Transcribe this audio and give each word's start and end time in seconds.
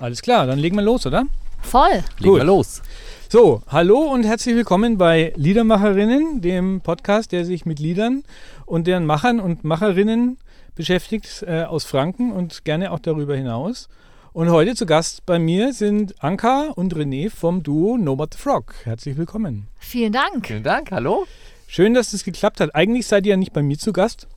Alles 0.00 0.22
klar, 0.22 0.46
dann 0.46 0.60
legen 0.60 0.76
wir 0.76 0.82
los, 0.82 1.06
oder? 1.06 1.26
Voll. 1.60 2.04
Legen 2.20 2.36
wir 2.36 2.44
los. 2.44 2.82
So, 3.28 3.62
hallo 3.66 3.98
und 3.98 4.22
herzlich 4.22 4.54
willkommen 4.54 4.96
bei 4.96 5.32
Liedermacherinnen, 5.34 6.40
dem 6.40 6.80
Podcast, 6.82 7.32
der 7.32 7.44
sich 7.44 7.66
mit 7.66 7.80
Liedern 7.80 8.22
und 8.64 8.86
deren 8.86 9.06
Machern 9.06 9.40
und 9.40 9.64
Macherinnen 9.64 10.38
beschäftigt 10.76 11.44
äh, 11.48 11.64
aus 11.64 11.84
Franken 11.84 12.30
und 12.30 12.64
gerne 12.64 12.92
auch 12.92 13.00
darüber 13.00 13.34
hinaus. 13.34 13.88
Und 14.32 14.50
heute 14.50 14.76
zu 14.76 14.86
Gast 14.86 15.26
bei 15.26 15.40
mir 15.40 15.72
sind 15.72 16.22
Anka 16.22 16.68
und 16.76 16.94
René 16.94 17.28
vom 17.28 17.64
Duo 17.64 17.98
No 17.98 18.14
But 18.14 18.34
the 18.34 18.40
Frog. 18.40 18.74
Herzlich 18.84 19.16
willkommen. 19.16 19.66
Vielen 19.80 20.12
Dank. 20.12 20.46
Vielen 20.46 20.62
Dank, 20.62 20.92
hallo. 20.92 21.26
Schön, 21.66 21.94
dass 21.94 22.12
das 22.12 22.22
geklappt 22.22 22.60
hat. 22.60 22.72
Eigentlich 22.72 23.08
seid 23.08 23.26
ihr 23.26 23.30
ja 23.30 23.36
nicht 23.36 23.52
bei 23.52 23.62
mir 23.62 23.78
zu 23.78 23.92
Gast. 23.92 24.28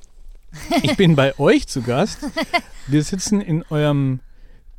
Ich 0.82 0.98
bin 0.98 1.16
bei 1.16 1.38
euch 1.40 1.68
zu 1.68 1.84
Gast. 1.84 2.18
Wir 2.88 3.04
sitzen 3.04 3.42
in 3.42 3.64
eurem 3.70 4.22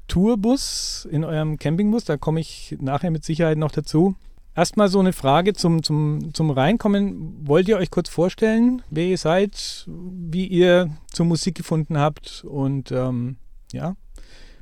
Tourbus, 0.09 1.07
in 1.11 1.25
eurem 1.25 1.59
Campingbus. 1.59 2.05
Da 2.05 2.17
komme 2.17 2.41
ich 2.41 2.77
nachher 2.81 3.11
mit 3.11 3.25
Sicherheit 3.25 3.59
noch 3.59 3.71
dazu. 3.71 4.15
Erstmal 4.55 4.89
so 4.89 5.01
eine 5.01 5.15
Frage 5.15 5.55
zum, 5.55 5.83
zum, 5.83 6.35
zum 6.35 6.51
Reinkommen. 6.51 7.47
Wollt 7.47 7.69
ihr 7.69 7.79
euch 7.79 7.91
kurz 7.91 8.11
vorstellen, 8.11 8.83
wer 8.91 9.07
ihr 9.07 9.17
seid, 9.17 9.87
wie 9.87 10.47
ihr 10.47 10.91
zur 11.11 11.25
Musik 11.25 11.55
gefunden 11.55 11.97
habt 11.97 12.45
und 12.45 12.93
ähm, 12.93 13.37
ja, 13.73 13.89
ein 13.89 13.97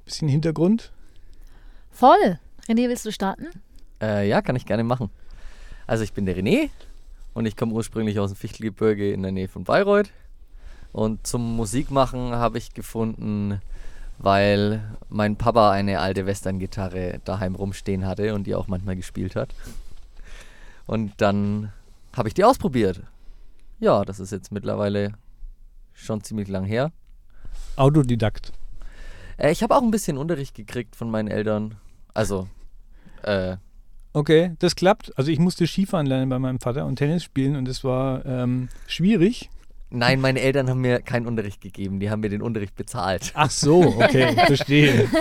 bisschen 0.05 0.29
Hintergrund? 0.29 0.93
Voll. 1.91 2.39
René, 2.69 2.89
willst 2.89 3.05
du 3.05 3.11
starten? 3.11 3.47
Äh, 4.01 4.29
ja, 4.29 4.43
kann 4.43 4.55
ich 4.55 4.65
gerne 4.65 4.85
machen. 4.85 5.11
Also 5.89 6.05
ich 6.05 6.13
bin 6.13 6.25
der 6.25 6.37
René 6.37 6.71
und 7.35 7.47
ich 7.47 7.57
komme 7.57 7.73
ursprünglich 7.73 8.21
aus 8.21 8.31
dem 8.31 8.37
Fichtelgebirge 8.37 9.13
in 9.13 9.23
der 9.23 9.33
Nähe 9.33 9.49
von 9.49 9.65
Bayreuth. 9.65 10.11
Und 10.93 11.27
zum 11.27 11.57
Musikmachen 11.57 12.31
habe 12.31 12.59
ich 12.59 12.75
gefunden, 12.75 13.61
weil 14.21 14.83
mein 15.09 15.37
Papa 15.37 15.71
eine 15.71 16.01
alte 16.01 16.27
Western-Gitarre 16.27 17.21
daheim 17.25 17.55
rumstehen 17.55 18.07
hatte 18.07 18.35
und 18.35 18.47
die 18.47 18.55
auch 18.55 18.69
manchmal 18.69 18.97
gespielt 18.97 19.35
hat. 19.35 19.55
Und 20.87 21.13
dann 21.19 21.73
habe 22.15 22.29
ich 22.29 22.35
die 22.35 22.45
ausprobiert. 22.45 23.03
Ja, 23.79 24.05
das 24.05 24.21
ist 24.21 24.31
jetzt 24.31 24.53
mittlerweile 24.53 25.13
schon 25.95 26.23
ziemlich 26.23 26.49
lang 26.49 26.65
her. 26.65 26.93
Autodidakt. 27.77 28.53
Äh, 29.39 29.53
ich 29.53 29.63
habe 29.63 29.75
auch 29.75 29.83
ein 29.83 29.91
bisschen 29.91 30.19
Unterricht 30.19 30.55
gekriegt 30.55 30.97
von 30.97 31.11
meinen 31.11 31.29
Eltern. 31.29 31.77
Also, 32.13 32.49
äh, 33.23 33.57
Okay, 34.13 34.57
das 34.59 34.75
klappt. 34.75 35.17
Also 35.17 35.31
ich 35.31 35.39
musste 35.39 35.67
Skifahren 35.67 36.07
lernen 36.07 36.29
bei 36.29 36.39
meinem 36.39 36.59
Vater 36.59 36.85
und 36.85 36.97
Tennis 36.97 37.23
spielen 37.23 37.55
und 37.55 37.69
es 37.69 37.85
war 37.85 38.27
ähm, 38.27 38.69
schwierig. 38.89 39.51
Nein, 39.91 40.21
meine 40.21 40.41
Eltern 40.41 40.69
haben 40.71 40.81
mir 40.81 41.01
keinen 41.01 41.27
Unterricht 41.27 41.61
gegeben. 41.61 42.01
Die 42.01 42.11
haben 42.11 42.21
mir 42.21 42.31
den 42.31 42.43
Unterricht 42.43 42.75
bezahlt. 42.75 43.33
Ach 43.35 43.51
so, 43.51 43.81
okay, 43.83 44.35
verstehe. 44.47 45.09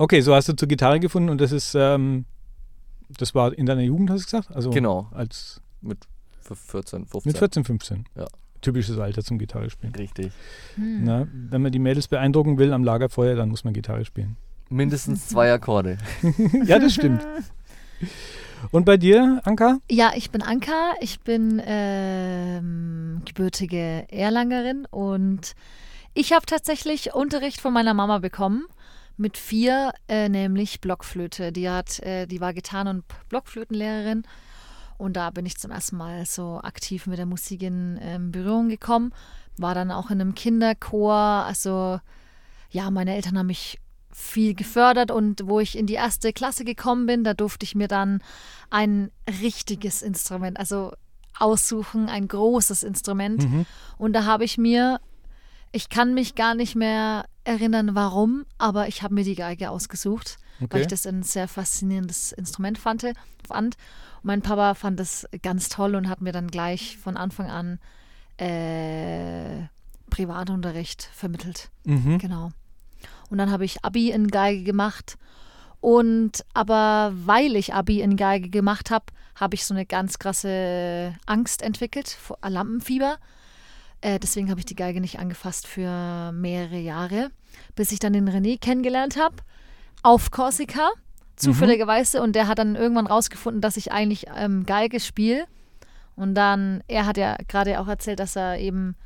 Okay, 0.00 0.20
so 0.20 0.32
hast 0.32 0.48
du 0.48 0.52
zur 0.54 0.68
Gitarre 0.68 1.00
gefunden 1.00 1.28
und 1.28 1.40
das 1.40 1.50
ist, 1.50 1.74
ähm, 1.74 2.24
das 3.18 3.34
war 3.34 3.52
in 3.52 3.66
deiner 3.66 3.82
Jugend, 3.82 4.10
hast 4.10 4.20
du 4.22 4.24
gesagt? 4.26 4.54
Also 4.54 4.70
Genau. 4.70 5.08
Als 5.10 5.60
Mit 5.80 6.06
14, 6.42 7.06
15. 7.06 7.22
mit 7.24 7.38
14, 7.38 7.64
15. 7.64 8.04
Ja. 8.14 8.26
Typisches 8.60 8.98
Alter 8.98 9.22
zum 9.22 9.38
Gitarre 9.38 9.70
spielen. 9.70 9.92
Richtig. 9.94 10.32
Hm. 10.76 11.04
Na, 11.04 11.26
wenn 11.50 11.62
man 11.62 11.72
die 11.72 11.78
Mädels 11.80 12.06
beeindrucken 12.08 12.58
will 12.58 12.72
am 12.72 12.84
Lagerfeuer, 12.84 13.34
dann 13.34 13.48
muss 13.48 13.64
man 13.64 13.74
Gitarre 13.74 14.04
spielen. 14.04 14.36
Mindestens 14.70 15.28
zwei 15.28 15.52
Akkorde. 15.52 15.98
ja, 16.64 16.78
das 16.78 16.94
stimmt. 16.94 17.26
Und 18.70 18.84
bei 18.84 18.96
dir, 18.96 19.40
Anka? 19.44 19.78
Ja, 19.90 20.12
ich 20.14 20.30
bin 20.30 20.42
Anka. 20.42 20.92
Ich 21.00 21.20
bin 21.20 21.62
ähm, 21.64 23.22
gebürtige 23.24 24.06
Erlangerin 24.10 24.86
und 24.90 25.54
ich 26.14 26.32
habe 26.32 26.46
tatsächlich 26.46 27.14
Unterricht 27.14 27.60
von 27.60 27.72
meiner 27.72 27.94
Mama 27.94 28.18
bekommen. 28.18 28.66
Mit 29.16 29.36
vier, 29.36 29.92
äh, 30.08 30.28
nämlich 30.28 30.80
Blockflöte. 30.80 31.50
Die 31.50 31.68
hat, 31.68 31.98
äh, 32.00 32.26
die 32.26 32.40
war 32.40 32.52
Gitarren- 32.52 32.88
und 32.88 33.04
Blockflötenlehrerin. 33.28 34.24
Und 34.96 35.16
da 35.16 35.30
bin 35.30 35.46
ich 35.46 35.58
zum 35.58 35.70
ersten 35.70 35.96
Mal 35.96 36.26
so 36.26 36.60
aktiv 36.62 37.06
mit 37.06 37.18
der 37.18 37.26
Musik 37.26 37.62
in 37.62 37.98
ähm, 38.02 38.32
Berührung 38.32 38.68
gekommen. 38.68 39.12
War 39.56 39.74
dann 39.74 39.90
auch 39.90 40.10
in 40.10 40.20
einem 40.20 40.34
Kinderchor. 40.34 41.14
Also 41.14 42.00
ja, 42.70 42.90
meine 42.90 43.14
Eltern 43.14 43.38
haben 43.38 43.46
mich 43.46 43.78
viel 44.18 44.54
gefördert 44.54 45.10
und 45.12 45.42
wo 45.46 45.60
ich 45.60 45.78
in 45.78 45.86
die 45.86 45.94
erste 45.94 46.32
Klasse 46.32 46.64
gekommen 46.64 47.06
bin, 47.06 47.22
da 47.22 47.34
durfte 47.34 47.64
ich 47.64 47.74
mir 47.76 47.86
dann 47.86 48.20
ein 48.68 49.10
richtiges 49.40 50.02
Instrument, 50.02 50.58
also 50.58 50.92
aussuchen, 51.38 52.08
ein 52.08 52.26
großes 52.26 52.82
Instrument. 52.82 53.48
Mhm. 53.48 53.64
Und 53.96 54.12
da 54.14 54.24
habe 54.24 54.44
ich 54.44 54.58
mir, 54.58 55.00
ich 55.70 55.88
kann 55.88 56.14
mich 56.14 56.34
gar 56.34 56.56
nicht 56.56 56.74
mehr 56.74 57.26
erinnern, 57.44 57.94
warum, 57.94 58.44
aber 58.58 58.88
ich 58.88 59.02
habe 59.02 59.14
mir 59.14 59.24
die 59.24 59.36
Geige 59.36 59.70
ausgesucht, 59.70 60.38
weil 60.58 60.66
Okay. 60.66 60.80
ich 60.80 60.86
das 60.88 61.06
ein 61.06 61.22
sehr 61.22 61.46
faszinierendes 61.46 62.32
Instrument 62.32 62.76
fand. 62.78 63.06
fand. 63.46 63.76
Mein 64.24 64.42
Papa 64.42 64.74
fand 64.74 64.98
das 64.98 65.28
ganz 65.42 65.68
toll 65.68 65.94
und 65.94 66.08
hat 66.08 66.20
mir 66.20 66.32
dann 66.32 66.48
gleich 66.48 66.98
von 66.98 67.16
Anfang 67.16 67.48
an 67.48 67.78
äh, 68.36 69.68
Privatunterricht 70.10 71.04
vermittelt. 71.14 71.70
Mhm. 71.84 72.18
Genau. 72.18 72.50
Und 73.30 73.38
dann 73.38 73.50
habe 73.50 73.64
ich 73.64 73.84
Abi 73.84 74.10
in 74.10 74.28
Geige 74.28 74.62
gemacht. 74.62 75.18
Und 75.80 76.44
aber 76.54 77.12
weil 77.14 77.56
ich 77.56 77.74
Abi 77.74 78.00
in 78.00 78.16
Geige 78.16 78.48
gemacht 78.50 78.90
habe, 78.90 79.06
habe 79.36 79.54
ich 79.54 79.64
so 79.64 79.74
eine 79.74 79.86
ganz 79.86 80.18
krasse 80.18 81.14
Angst 81.26 81.62
entwickelt 81.62 82.08
vor 82.08 82.38
Lampenfieber. 82.42 83.18
Äh, 84.00 84.18
deswegen 84.18 84.50
habe 84.50 84.60
ich 84.60 84.66
die 84.66 84.76
Geige 84.76 85.00
nicht 85.00 85.18
angefasst 85.18 85.66
für 85.66 86.32
mehrere 86.32 86.78
Jahre, 86.78 87.30
bis 87.74 87.92
ich 87.92 87.98
dann 87.98 88.12
den 88.12 88.28
René 88.28 88.58
kennengelernt 88.58 89.16
habe 89.16 89.36
auf 90.02 90.30
Korsika, 90.30 90.90
zufälligerweise. 91.36 92.22
Und 92.22 92.34
der 92.34 92.48
hat 92.48 92.58
dann 92.58 92.76
irgendwann 92.76 93.06
rausgefunden, 93.06 93.60
dass 93.60 93.76
ich 93.76 93.92
eigentlich 93.92 94.26
ähm, 94.36 94.66
Geige 94.66 95.00
spiele. 95.00 95.46
Und 96.16 96.34
dann, 96.34 96.82
er 96.88 97.06
hat 97.06 97.16
ja 97.16 97.36
gerade 97.48 97.80
auch 97.80 97.88
erzählt, 97.88 98.18
dass 98.18 98.36
er 98.36 98.58
eben 98.58 98.96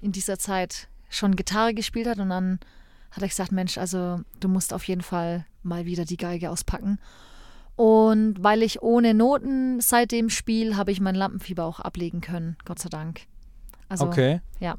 in 0.00 0.12
dieser 0.12 0.38
Zeit 0.38 0.88
schon 1.08 1.36
Gitarre 1.36 1.74
gespielt 1.74 2.06
hat. 2.06 2.18
Und 2.18 2.28
dann 2.28 2.58
hat 3.14 3.22
er 3.22 3.28
gesagt, 3.28 3.52
Mensch, 3.52 3.78
also 3.78 4.20
du 4.40 4.48
musst 4.48 4.72
auf 4.74 4.84
jeden 4.84 5.02
Fall 5.02 5.46
mal 5.62 5.86
wieder 5.86 6.04
die 6.04 6.16
Geige 6.16 6.50
auspacken. 6.50 6.98
Und 7.76 8.36
weil 8.42 8.62
ich 8.62 8.82
ohne 8.82 9.14
Noten 9.14 9.80
seit 9.80 10.12
dem 10.12 10.30
Spiel 10.30 10.76
habe 10.76 10.92
ich 10.92 11.00
mein 11.00 11.14
Lampenfieber 11.14 11.64
auch 11.64 11.80
ablegen 11.80 12.20
können, 12.20 12.56
Gott 12.64 12.78
sei 12.78 12.88
Dank. 12.88 13.22
Also, 13.88 14.06
Okay. 14.06 14.40
ja. 14.60 14.76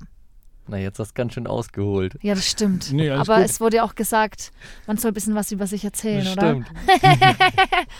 Na, 0.67 0.77
jetzt 0.77 0.97
hast 0.97 1.09
du 1.09 1.13
ganz 1.13 1.33
schön 1.33 1.45
ausgeholt. 1.45 2.17
Ja, 2.23 2.33
das 2.33 2.47
stimmt. 2.47 2.91
Nee, 2.91 3.11
Aber 3.11 3.35
gut. 3.37 3.45
es 3.45 3.61
wurde 3.61 3.77
ja 3.77 3.83
auch 3.83 3.93
gesagt, 3.93 4.51
man 4.87 4.97
soll 4.97 5.11
ein 5.11 5.13
bisschen 5.13 5.35
was 5.35 5.51
über 5.51 5.67
sich 5.67 5.83
erzählen, 5.85 6.23
Das 6.25 6.33
oder? 6.37 6.49
stimmt. 6.49 6.71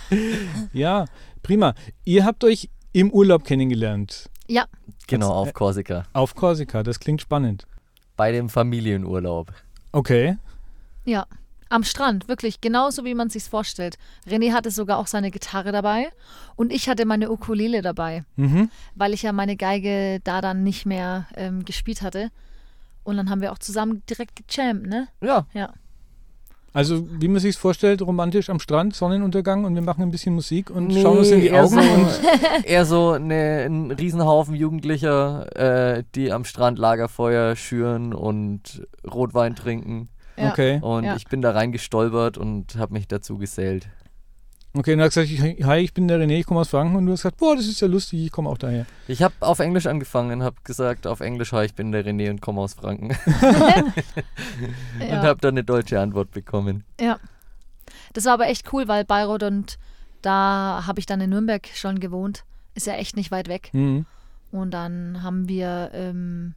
Ja, 0.73 1.05
prima. 1.43 1.73
Ihr 2.05 2.25
habt 2.25 2.43
euch 2.43 2.69
im 2.91 3.11
Urlaub 3.11 3.43
kennengelernt. 3.43 4.29
Ja, 4.47 4.65
Genau, 5.07 5.29
auf 5.31 5.49
äh, 5.49 5.51
Korsika. 5.53 6.03
Auf 6.13 6.33
Korsika, 6.33 6.81
das 6.81 6.99
klingt 6.99 7.21
spannend. 7.21 7.67
Bei 8.15 8.31
dem 8.31 8.49
Familienurlaub. 8.49 9.51
Okay. 9.95 10.37
ja. 11.05 11.25
Am 11.67 11.83
Strand, 11.83 12.27
wirklich, 12.27 12.61
genauso 12.61 13.05
wie 13.05 13.15
man 13.15 13.29
sich's 13.29 13.47
vorstellt. 13.47 13.97
René 14.27 14.53
hatte 14.53 14.69
sogar 14.69 14.99
auch 14.99 15.07
seine 15.07 15.31
Gitarre 15.31 15.71
dabei 15.71 16.09
und 16.55 16.71
ich 16.71 16.87
hatte 16.87 17.05
meine 17.07 17.31
Ukulele 17.31 17.81
dabei, 17.81 18.23
Mhm. 18.35 18.69
weil 18.93 19.13
ich 19.15 19.23
ja 19.23 19.33
meine 19.33 19.55
Geige 19.57 20.19
da 20.23 20.41
dann 20.41 20.61
nicht 20.63 20.85
mehr 20.85 21.25
ähm, 21.35 21.65
gespielt 21.65 22.03
hatte. 22.03 22.29
Und 23.03 23.17
dann 23.17 23.31
haben 23.31 23.41
wir 23.41 23.51
auch 23.51 23.57
zusammen 23.57 24.03
direkt 24.07 24.47
gejammt, 24.47 24.85
ne? 24.85 25.07
Ja, 25.21 25.47
Ja. 25.53 25.73
Also, 26.75 27.07
wie 27.19 27.27
man 27.29 27.39
sich 27.39 27.55
vorstellt, 27.57 28.01
romantisch 28.01 28.49
am 28.49 28.59
Strand, 28.59 28.93
Sonnenuntergang 28.95 29.63
und 29.63 29.73
wir 29.75 29.81
machen 29.81 30.01
ein 30.03 30.11
bisschen 30.11 30.35
Musik 30.35 30.69
und 30.69 30.93
schauen 30.93 31.19
uns 31.19 31.31
in 31.31 31.39
die 31.41 31.47
eher 31.47 31.63
Augen. 31.63 31.69
So, 31.75 31.79
Und, 31.79 32.09
eher 32.65 32.85
so 32.85 33.11
eine, 33.11 33.63
ein 33.65 33.91
Riesenhaufen 33.91 34.53
Jugendlicher, 34.55 35.95
äh, 35.97 36.03
die 36.15 36.31
am 36.33 36.43
Strand 36.43 36.77
Lagerfeuer 36.77 37.55
schüren 37.55 38.13
und 38.13 38.85
Rotwein 39.09 39.55
trinken. 39.55 40.09
ja. 40.37 40.49
okay. 40.51 40.79
Und 40.81 41.05
Ja. 41.05 41.15
ich 41.15 41.25
bin 41.27 41.41
da 41.41 41.51
reingestolpert 41.51 42.37
und 42.37 42.75
habe 42.77 42.93
mich 42.93 43.07
dazu 43.07 43.37
gesellt. 43.37 43.87
Okay, 44.77 44.93
und 44.93 44.99
er 44.99 45.05
hat 45.05 45.13
gesagt, 45.13 45.29
ich- 45.31 45.63
hi, 45.65 45.77
ich 45.77 45.93
bin 45.93 46.07
der 46.09 46.19
René, 46.19 46.39
ich 46.39 46.45
komme 46.45 46.59
aus 46.59 46.67
Franken. 46.69 46.97
Und 46.97 47.05
du 47.05 47.13
hast 47.13 47.21
gesagt, 47.21 47.37
boah, 47.37 47.55
das 47.55 47.65
ist 47.65 47.79
ja 47.79 47.87
lustig, 47.87 48.25
ich 48.25 48.31
komme 48.31 48.49
auch 48.49 48.57
daher. 48.57 48.85
Ich 49.07 49.23
habe 49.23 49.33
auf 49.39 49.59
Englisch 49.59 49.85
angefangen, 49.85 50.43
habe 50.43 50.57
gesagt 50.65 51.07
auf 51.07 51.21
Englisch, 51.21 51.53
hi, 51.53 51.65
ich 51.65 51.73
bin 51.75 51.91
der 51.93 52.05
René 52.05 52.29
und 52.29 52.41
komme 52.41 52.59
aus 52.61 52.73
Franken. 52.73 53.11
und 54.99 55.07
Ja. 55.07 55.23
habe 55.23 55.39
dann 55.39 55.53
eine 55.53 55.63
deutsche 55.63 55.99
Antwort 55.99 56.31
bekommen. 56.31 56.83
Ja. 56.99 57.19
Das 58.13 58.25
war 58.25 58.33
aber 58.33 58.47
echt 58.47 58.71
cool, 58.73 58.87
weil 58.87 59.05
Bayreuth 59.05 59.43
und 59.43 59.77
da 60.21 60.83
habe 60.85 60.99
ich 60.99 61.05
dann 61.05 61.21
in 61.21 61.29
Nürnberg 61.29 61.67
schon 61.73 61.99
gewohnt. 61.99 62.43
Ist 62.73 62.87
ja 62.87 62.93
echt 62.95 63.15
nicht 63.15 63.31
weit 63.31 63.47
weg. 63.47 63.69
Mhm. 63.73 64.05
Und 64.51 64.71
dann 64.71 65.21
haben 65.23 65.47
wir 65.47 65.91
ähm, 65.93 66.53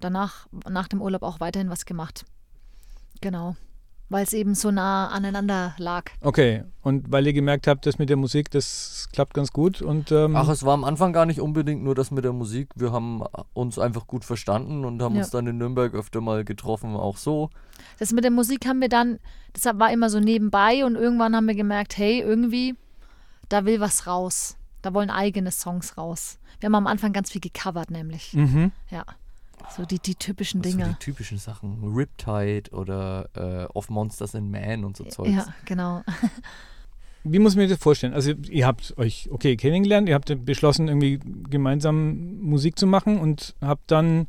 danach, 0.00 0.46
nach 0.68 0.88
dem 0.88 1.02
Urlaub 1.02 1.22
auch 1.22 1.40
weiterhin 1.40 1.68
was 1.70 1.84
gemacht. 1.84 2.24
Genau. 3.20 3.56
Weil 4.10 4.24
es 4.24 4.32
eben 4.34 4.54
so 4.54 4.70
nah 4.70 5.08
aneinander 5.08 5.74
lag. 5.78 6.04
Okay, 6.20 6.64
und 6.82 7.10
weil 7.10 7.26
ihr 7.26 7.32
gemerkt 7.32 7.66
habt, 7.66 7.86
das 7.86 7.98
mit 7.98 8.10
der 8.10 8.16
Musik, 8.18 8.50
das 8.50 9.08
klappt 9.12 9.32
ganz 9.32 9.52
gut 9.52 9.80
und 9.80 10.12
ähm, 10.12 10.36
Ach, 10.36 10.48
es 10.48 10.64
war 10.64 10.74
am 10.74 10.84
Anfang 10.84 11.12
gar 11.14 11.24
nicht 11.24 11.40
unbedingt 11.40 11.82
nur 11.82 11.94
das 11.94 12.10
mit 12.10 12.24
der 12.24 12.32
Musik. 12.34 12.68
Wir 12.74 12.92
haben 12.92 13.22
uns 13.54 13.78
einfach 13.78 14.06
gut 14.06 14.24
verstanden 14.26 14.84
und 14.84 15.00
haben 15.00 15.14
Ja. 15.14 15.22
uns 15.22 15.30
dann 15.30 15.46
in 15.46 15.56
Nürnberg 15.56 15.94
öfter 15.94 16.20
mal 16.20 16.44
getroffen, 16.44 16.94
auch 16.96 17.16
so. 17.16 17.48
Das 17.98 18.12
mit 18.12 18.24
der 18.24 18.30
Musik 18.30 18.66
haben 18.66 18.80
wir 18.82 18.88
dann, 18.90 19.18
das 19.54 19.64
war 19.64 19.90
immer 19.92 20.10
so 20.10 20.20
nebenbei 20.20 20.84
und 20.84 20.96
irgendwann 20.96 21.34
haben 21.34 21.46
wir 21.46 21.54
gemerkt, 21.54 21.96
hey, 21.96 22.20
irgendwie, 22.20 22.74
da 23.48 23.64
will 23.64 23.80
was 23.80 24.06
raus. 24.06 24.56
Da 24.82 24.92
wollen 24.94 25.10
eigene 25.10 25.50
Songs 25.50 25.96
raus. 25.96 26.38
Wir 26.58 26.66
haben 26.66 26.74
am 26.74 26.86
Anfang 26.86 27.12
ganz 27.12 27.30
viel 27.30 27.40
gecovert, 27.40 27.90
nämlich. 27.90 28.32
mhm. 28.34 28.72
Ja. 28.90 29.04
So 29.76 29.84
die, 29.84 29.98
die 29.98 30.14
typischen 30.14 30.62
So 30.62 30.70
Dinge. 30.70 30.88
die 30.88 31.04
typischen 31.04 31.38
Sachen. 31.38 31.78
Riptide 31.94 32.70
oder 32.72 33.28
äh, 33.34 33.66
Of 33.72 33.88
Monsters 33.88 34.34
and 34.34 34.50
Man 34.50 34.84
und 34.84 34.96
so 34.96 35.04
Zeugs. 35.04 35.30
Ja, 35.30 35.46
genau. 35.64 36.02
Wie 37.22 37.38
muss 37.38 37.54
man 37.54 37.68
sich 37.68 37.76
das 37.76 37.82
vorstellen? 37.82 38.14
Also 38.14 38.32
ihr 38.48 38.66
habt 38.66 38.96
euch 38.96 39.28
okay 39.30 39.56
kennengelernt, 39.56 40.08
ihr 40.08 40.14
habt 40.14 40.44
beschlossen, 40.44 40.88
irgendwie 40.88 41.20
gemeinsam 41.50 42.38
Musik 42.40 42.78
zu 42.78 42.86
machen 42.86 43.18
und 43.20 43.54
habt 43.60 43.90
dann 43.90 44.26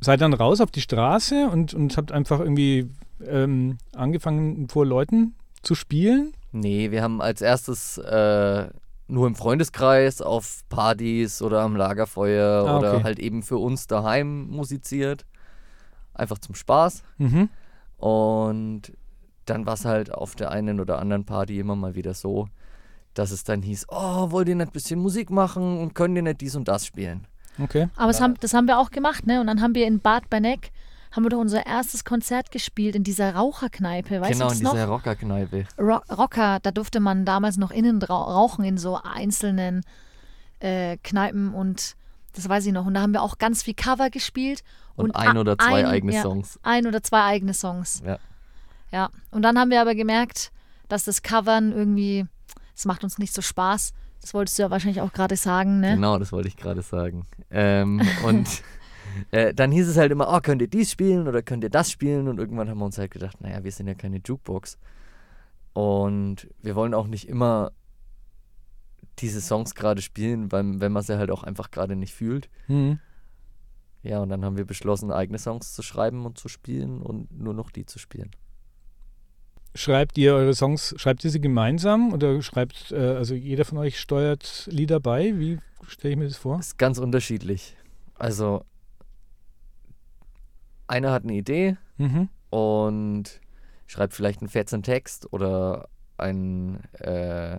seid 0.00 0.20
dann 0.20 0.32
raus 0.32 0.60
auf 0.60 0.70
die 0.70 0.80
Straße 0.80 1.48
und, 1.50 1.74
und 1.74 1.96
habt 1.96 2.12
einfach 2.12 2.38
irgendwie 2.38 2.88
ähm, 3.26 3.78
angefangen 3.94 4.68
vor 4.68 4.86
Leuten 4.86 5.34
zu 5.62 5.74
spielen. 5.74 6.32
Nee, 6.52 6.92
wir 6.92 7.02
haben 7.02 7.20
als 7.20 7.42
erstes 7.42 7.98
äh, 7.98 8.68
nur 9.08 9.26
im 9.26 9.34
Freundeskreis 9.34 10.22
auf 10.22 10.62
Partys 10.68 11.42
oder 11.42 11.62
am 11.62 11.76
Lagerfeuer 11.76 12.66
Ah, 12.66 12.78
oder 12.78 12.94
okay. 12.94 13.02
halt 13.04 13.18
eben 13.18 13.42
für 13.42 13.58
uns 13.58 13.86
daheim 13.86 14.48
musiziert. 14.48 15.24
Einfach 16.14 16.38
zum 16.38 16.54
Spaß. 16.54 17.02
Mhm. 17.18 17.48
Und 17.96 18.92
dann 19.46 19.66
war 19.66 19.74
es 19.74 19.84
halt 19.84 20.12
auf 20.12 20.34
der 20.34 20.50
einen 20.50 20.78
oder 20.80 20.98
anderen 20.98 21.24
Party 21.24 21.58
immer 21.58 21.74
mal 21.74 21.94
wieder 21.94 22.14
so, 22.14 22.48
dass 23.14 23.30
es 23.30 23.44
dann 23.44 23.62
hieß, 23.62 23.86
oh, 23.88 24.30
wollt 24.30 24.48
ihr 24.48 24.54
nicht 24.54 24.68
ein 24.68 24.72
bisschen 24.72 25.00
Musik 25.00 25.30
machen 25.30 25.78
und 25.78 25.94
könnt 25.94 26.14
ihr 26.16 26.22
nicht 26.22 26.40
dies 26.40 26.54
und 26.54 26.68
das 26.68 26.86
spielen? 26.86 27.26
Okay. 27.60 27.88
Aber 27.96 28.08
das 28.08 28.20
haben, 28.20 28.34
das 28.40 28.54
haben 28.54 28.68
wir 28.68 28.78
auch 28.78 28.90
gemacht, 28.90 29.26
ne? 29.26 29.40
Und 29.40 29.48
dann 29.48 29.60
haben 29.60 29.74
wir 29.74 29.86
in 29.86 29.98
Bad 29.98 30.30
Berneck, 30.30 30.70
haben 31.12 31.24
wir 31.24 31.30
doch 31.30 31.38
unser 31.38 31.66
erstes 31.66 32.04
Konzert 32.04 32.50
gespielt 32.50 32.94
in 32.96 33.04
dieser 33.04 33.34
Raucherkneipe. 33.34 34.20
Weißt 34.20 34.32
genau, 34.32 34.48
du 34.50 34.54
in 34.56 34.62
noch? 34.62 34.72
dieser 34.72 34.86
Rockerkneipe. 34.86 35.66
Ro 35.78 36.00
Rocker, 36.14 36.58
da 36.62 36.70
durfte 36.70 37.00
man 37.00 37.24
damals 37.24 37.56
noch 37.56 37.70
innen 37.70 38.00
rau- 38.02 38.22
rauchen 38.24 38.64
in 38.64 38.78
so 38.78 39.00
einzelnen 39.02 39.82
äh, 40.60 40.96
Kneipen 41.02 41.54
und 41.54 41.96
das 42.34 42.48
weiß 42.48 42.66
ich 42.66 42.72
noch. 42.72 42.86
Und 42.86 42.94
da 42.94 43.00
haben 43.00 43.12
wir 43.12 43.22
auch 43.22 43.38
ganz 43.38 43.62
viel 43.62 43.74
Cover 43.74 44.10
gespielt. 44.10 44.62
Und, 44.96 45.14
a- 45.16 45.20
ein 45.20 45.38
oder 45.38 45.56
zwei 45.58 45.80
ein- 45.80 45.86
eigene 45.86 46.14
ja, 46.14 46.22
Songs. 46.22 46.58
Ein 46.62 46.86
oder 46.86 47.02
zwei 47.02 47.22
eigene 47.22 47.54
Songs. 47.54 48.02
Ja. 48.04 48.18
Ja. 48.92 49.10
Und 49.30 49.42
dann 49.42 49.58
haben 49.58 49.70
wir 49.70 49.80
aber 49.80 49.94
gemerkt, 49.94 50.50
dass 50.88 51.04
das 51.04 51.22
Covern 51.22 51.72
irgendwie, 51.72 52.26
es 52.76 52.84
macht 52.84 53.04
uns 53.04 53.18
nicht 53.18 53.34
so 53.34 53.42
Spaß. 53.42 53.92
Das 54.20 54.34
wolltest 54.34 54.58
du 54.58 54.62
ja 54.64 54.70
wahrscheinlich 54.70 55.00
auch 55.00 55.12
gerade 55.12 55.36
sagen, 55.36 55.80
ne? 55.80 55.94
Genau, 55.94 56.18
das 56.18 56.32
wollte 56.32 56.48
ich 56.48 56.56
gerade 56.56 56.82
sagen. 56.82 57.26
Ähm, 57.50 58.00
und 58.24 58.48
äh, 59.30 59.54
dann 59.54 59.70
hieß 59.72 59.88
es 59.88 59.96
halt 59.96 60.12
immer, 60.12 60.32
oh, 60.32 60.40
könnt 60.40 60.62
ihr 60.62 60.68
dies 60.68 60.90
spielen 60.90 61.28
oder 61.28 61.42
könnt 61.42 61.64
ihr 61.64 61.70
das 61.70 61.90
spielen? 61.90 62.28
Und 62.28 62.38
irgendwann 62.38 62.68
haben 62.68 62.78
wir 62.78 62.84
uns 62.84 62.98
halt 62.98 63.10
gedacht, 63.10 63.40
naja, 63.40 63.62
wir 63.64 63.72
sind 63.72 63.86
ja 63.86 63.94
keine 63.94 64.20
Jukebox. 64.24 64.78
Und 65.72 66.48
wir 66.62 66.74
wollen 66.74 66.94
auch 66.94 67.06
nicht 67.06 67.28
immer 67.28 67.72
diese 69.18 69.40
Songs 69.40 69.74
gerade 69.74 70.02
spielen, 70.02 70.50
weil, 70.52 70.80
wenn 70.80 70.92
man 70.92 71.02
sie 71.02 71.18
halt 71.18 71.30
auch 71.30 71.42
einfach 71.42 71.70
gerade 71.70 71.96
nicht 71.96 72.14
fühlt. 72.14 72.48
Mhm. 72.68 73.00
Ja, 74.02 74.20
und 74.20 74.28
dann 74.28 74.44
haben 74.44 74.56
wir 74.56 74.64
beschlossen, 74.64 75.10
eigene 75.10 75.38
Songs 75.38 75.74
zu 75.74 75.82
schreiben 75.82 76.24
und 76.24 76.38
zu 76.38 76.48
spielen 76.48 77.02
und 77.02 77.36
nur 77.36 77.54
noch 77.54 77.70
die 77.70 77.84
zu 77.84 77.98
spielen. 77.98 78.30
Schreibt 79.74 80.18
ihr 80.18 80.34
eure 80.34 80.54
Songs, 80.54 80.94
schreibt 80.96 81.24
ihr 81.24 81.30
sie 81.30 81.40
gemeinsam 81.40 82.12
oder 82.12 82.40
schreibt, 82.42 82.90
äh, 82.90 82.96
also 82.96 83.34
jeder 83.34 83.64
von 83.64 83.78
euch 83.78 84.00
steuert 84.00 84.68
Lieder 84.70 84.98
bei? 84.98 85.38
Wie 85.38 85.58
stelle 85.86 86.12
ich 86.12 86.18
mir 86.18 86.26
das 86.26 86.36
vor? 86.36 86.58
Ist 86.58 86.78
ganz 86.78 86.98
unterschiedlich. 86.98 87.76
Also, 88.14 88.64
einer 90.88 91.12
hat 91.12 91.24
eine 91.24 91.34
Idee, 91.34 91.76
Mhm. 91.98 92.28
und 92.50 93.40
schreibt 93.86 94.14
vielleicht 94.14 94.40
einen 94.40 94.48
fetzen 94.48 94.82
Text 94.82 95.32
oder 95.32 95.88
ein, 96.16 96.82
äh, 96.94 97.58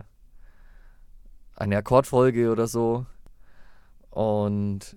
eine 1.55 1.77
Akkordfolge 1.77 2.51
oder 2.51 2.67
so. 2.67 3.05
Und 4.09 4.95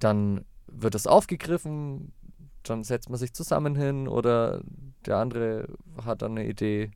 dann 0.00 0.44
wird 0.66 0.94
das 0.94 1.06
aufgegriffen, 1.06 2.12
dann 2.64 2.82
setzt 2.84 3.08
man 3.10 3.18
sich 3.18 3.32
zusammen 3.34 3.76
hin 3.76 4.08
oder 4.08 4.62
der 5.06 5.18
andere 5.18 5.68
hat 6.04 6.22
dann 6.22 6.32
eine 6.32 6.46
Idee. 6.48 6.90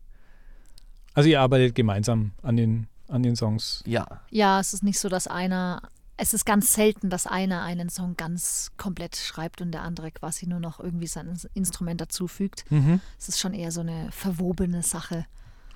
Also 1.15 1.29
ihr 1.29 1.41
arbeitet 1.41 1.75
gemeinsam 1.75 2.33
an 2.43 2.57
den, 2.57 2.89
an 3.09 3.23
den 3.23 3.37
Songs. 3.37 3.83
Ja, 3.87 4.23
Ja, 4.31 4.61
es 4.61 4.73
ist 4.75 4.83
nicht 4.83 4.99
so, 4.99 5.09
dass 5.09 5.27
einer, 5.27 5.83
es 6.19 6.35
ist 6.35 6.45
ganz 6.45 6.75
selten, 6.75 7.09
dass 7.09 7.27
einer 7.27 7.63
einen 7.63 7.89
Song 7.89 8.17
ganz 8.17 8.73
komplett 8.77 9.17
schreibt 9.17 9.61
und 9.63 9.73
der 9.73 9.83
andere 9.83 10.11
quasi 10.11 10.47
nur 10.47 10.61
noch 10.61 10.81
irgendwie 10.81 11.07
sein 11.07 11.39
Instrument 11.55 12.01
dazufügt. 12.01 12.65
Mhm. 12.71 13.01
Es 13.19 13.29
ist 13.29 13.41
schon 13.41 13.55
eher 13.55 13.73
so 13.73 13.81
eine 13.81 14.11
verwobene 14.13 14.83
Sache. 14.83 15.25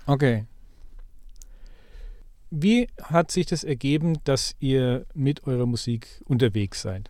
Okay. 0.07 0.47
Wie 2.51 2.89
hat 3.03 3.31
sich 3.31 3.47
das 3.47 3.65
ergeben, 3.65 4.19
dass 4.25 4.55
ihr 4.61 5.07
mit 5.15 5.47
eurer 5.47 5.65
Musik 5.65 6.21
unterwegs 6.27 6.83
seid? 6.83 7.09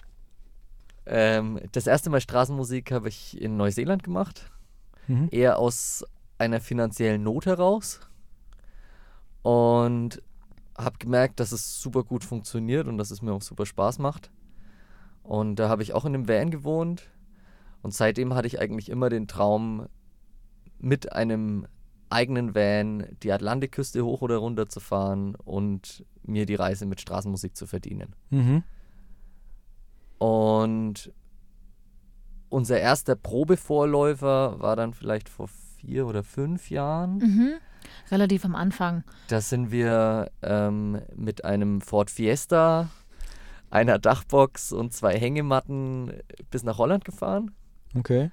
ähm, 1.07 1.61
das 1.73 1.87
erste 1.87 2.11
Mal 2.11 2.21
Straßenmusik 2.21 2.93
habe 2.93 3.09
ich 3.09 3.41
in 3.41 3.57
Neuseeland 3.57 4.03
gemacht. 4.03 4.51
Mhm. 5.09 5.29
eher 5.33 5.59
aus 5.59 6.05
einer 6.39 6.61
finanziellen 6.61 7.25
Not 7.25 7.47
heraus 7.47 7.99
und 9.43 10.23
habe 10.85 10.99
gemerkt, 10.99 11.41
dass 11.41 11.53
es 11.53 11.81
super 11.81 12.05
gut 12.05 12.25
funktioniert 12.25 12.87
und 12.87 12.99
dass 12.99 13.11
es 13.11 13.23
mir 13.23 13.33
auch 13.33 13.43
super 13.43 13.67
Spaß 13.67 13.99
macht. 13.99 14.31
Und 15.23 15.57
da 15.57 15.69
habe 15.69 15.83
ich 15.83 15.93
auch 15.93 16.05
in 16.05 16.15
einem 16.15 16.29
Van 16.29 16.51
gewohnt 16.51 17.11
und 17.83 17.95
seitdem 17.95 18.35
hatte 18.35 18.47
ich 18.47 18.61
eigentlich 18.61 18.89
immer 18.89 19.09
den 19.09 19.29
Traum, 19.29 19.87
mit 20.79 21.13
einem 21.13 21.67
eigenen 22.11 22.55
Van 22.55 23.07
die 23.23 23.33
Atlantikküste 23.33 24.05
hoch 24.05 24.21
oder 24.21 24.37
runter 24.37 24.69
zu 24.69 24.81
fahren 24.81 25.35
und 25.37 26.05
mir 26.25 26.45
die 26.45 26.57
Reise 26.57 26.87
mit 26.87 27.01
Straßenmusik 27.01 27.57
zu 27.57 27.67
verdienen. 27.67 28.15
Mhm. 28.31 28.63
Und 30.19 31.13
unser 32.49 32.79
erster 32.79 33.17
Probevorläufer 33.17 34.61
war 34.61 34.77
dann 34.77 34.93
vielleicht 34.93 35.29
vor 35.29 35.49
vier 35.49 36.07
oder 36.07 36.23
fünf 36.23 36.71
Jahren. 36.71 37.19
Mhm. 37.19 37.53
Relativ 38.11 38.45
am 38.45 38.55
Anfang. 38.55 39.05
Da 39.29 39.41
sind 39.41 39.71
wir 39.71 40.31
ähm, 40.43 41.01
mit 41.15 41.45
einem 41.45 41.81
Ford 41.81 42.11
Fiesta, 42.11 42.91
einer 43.71 43.99
Dachbox 43.99 44.73
und 44.73 44.93
zwei 44.93 45.19
Hängematten 45.19 46.13
bis 46.51 46.63
nach 46.63 46.79
Holland 46.79 47.05
gefahren 47.05 47.53
Okay. 47.97 48.31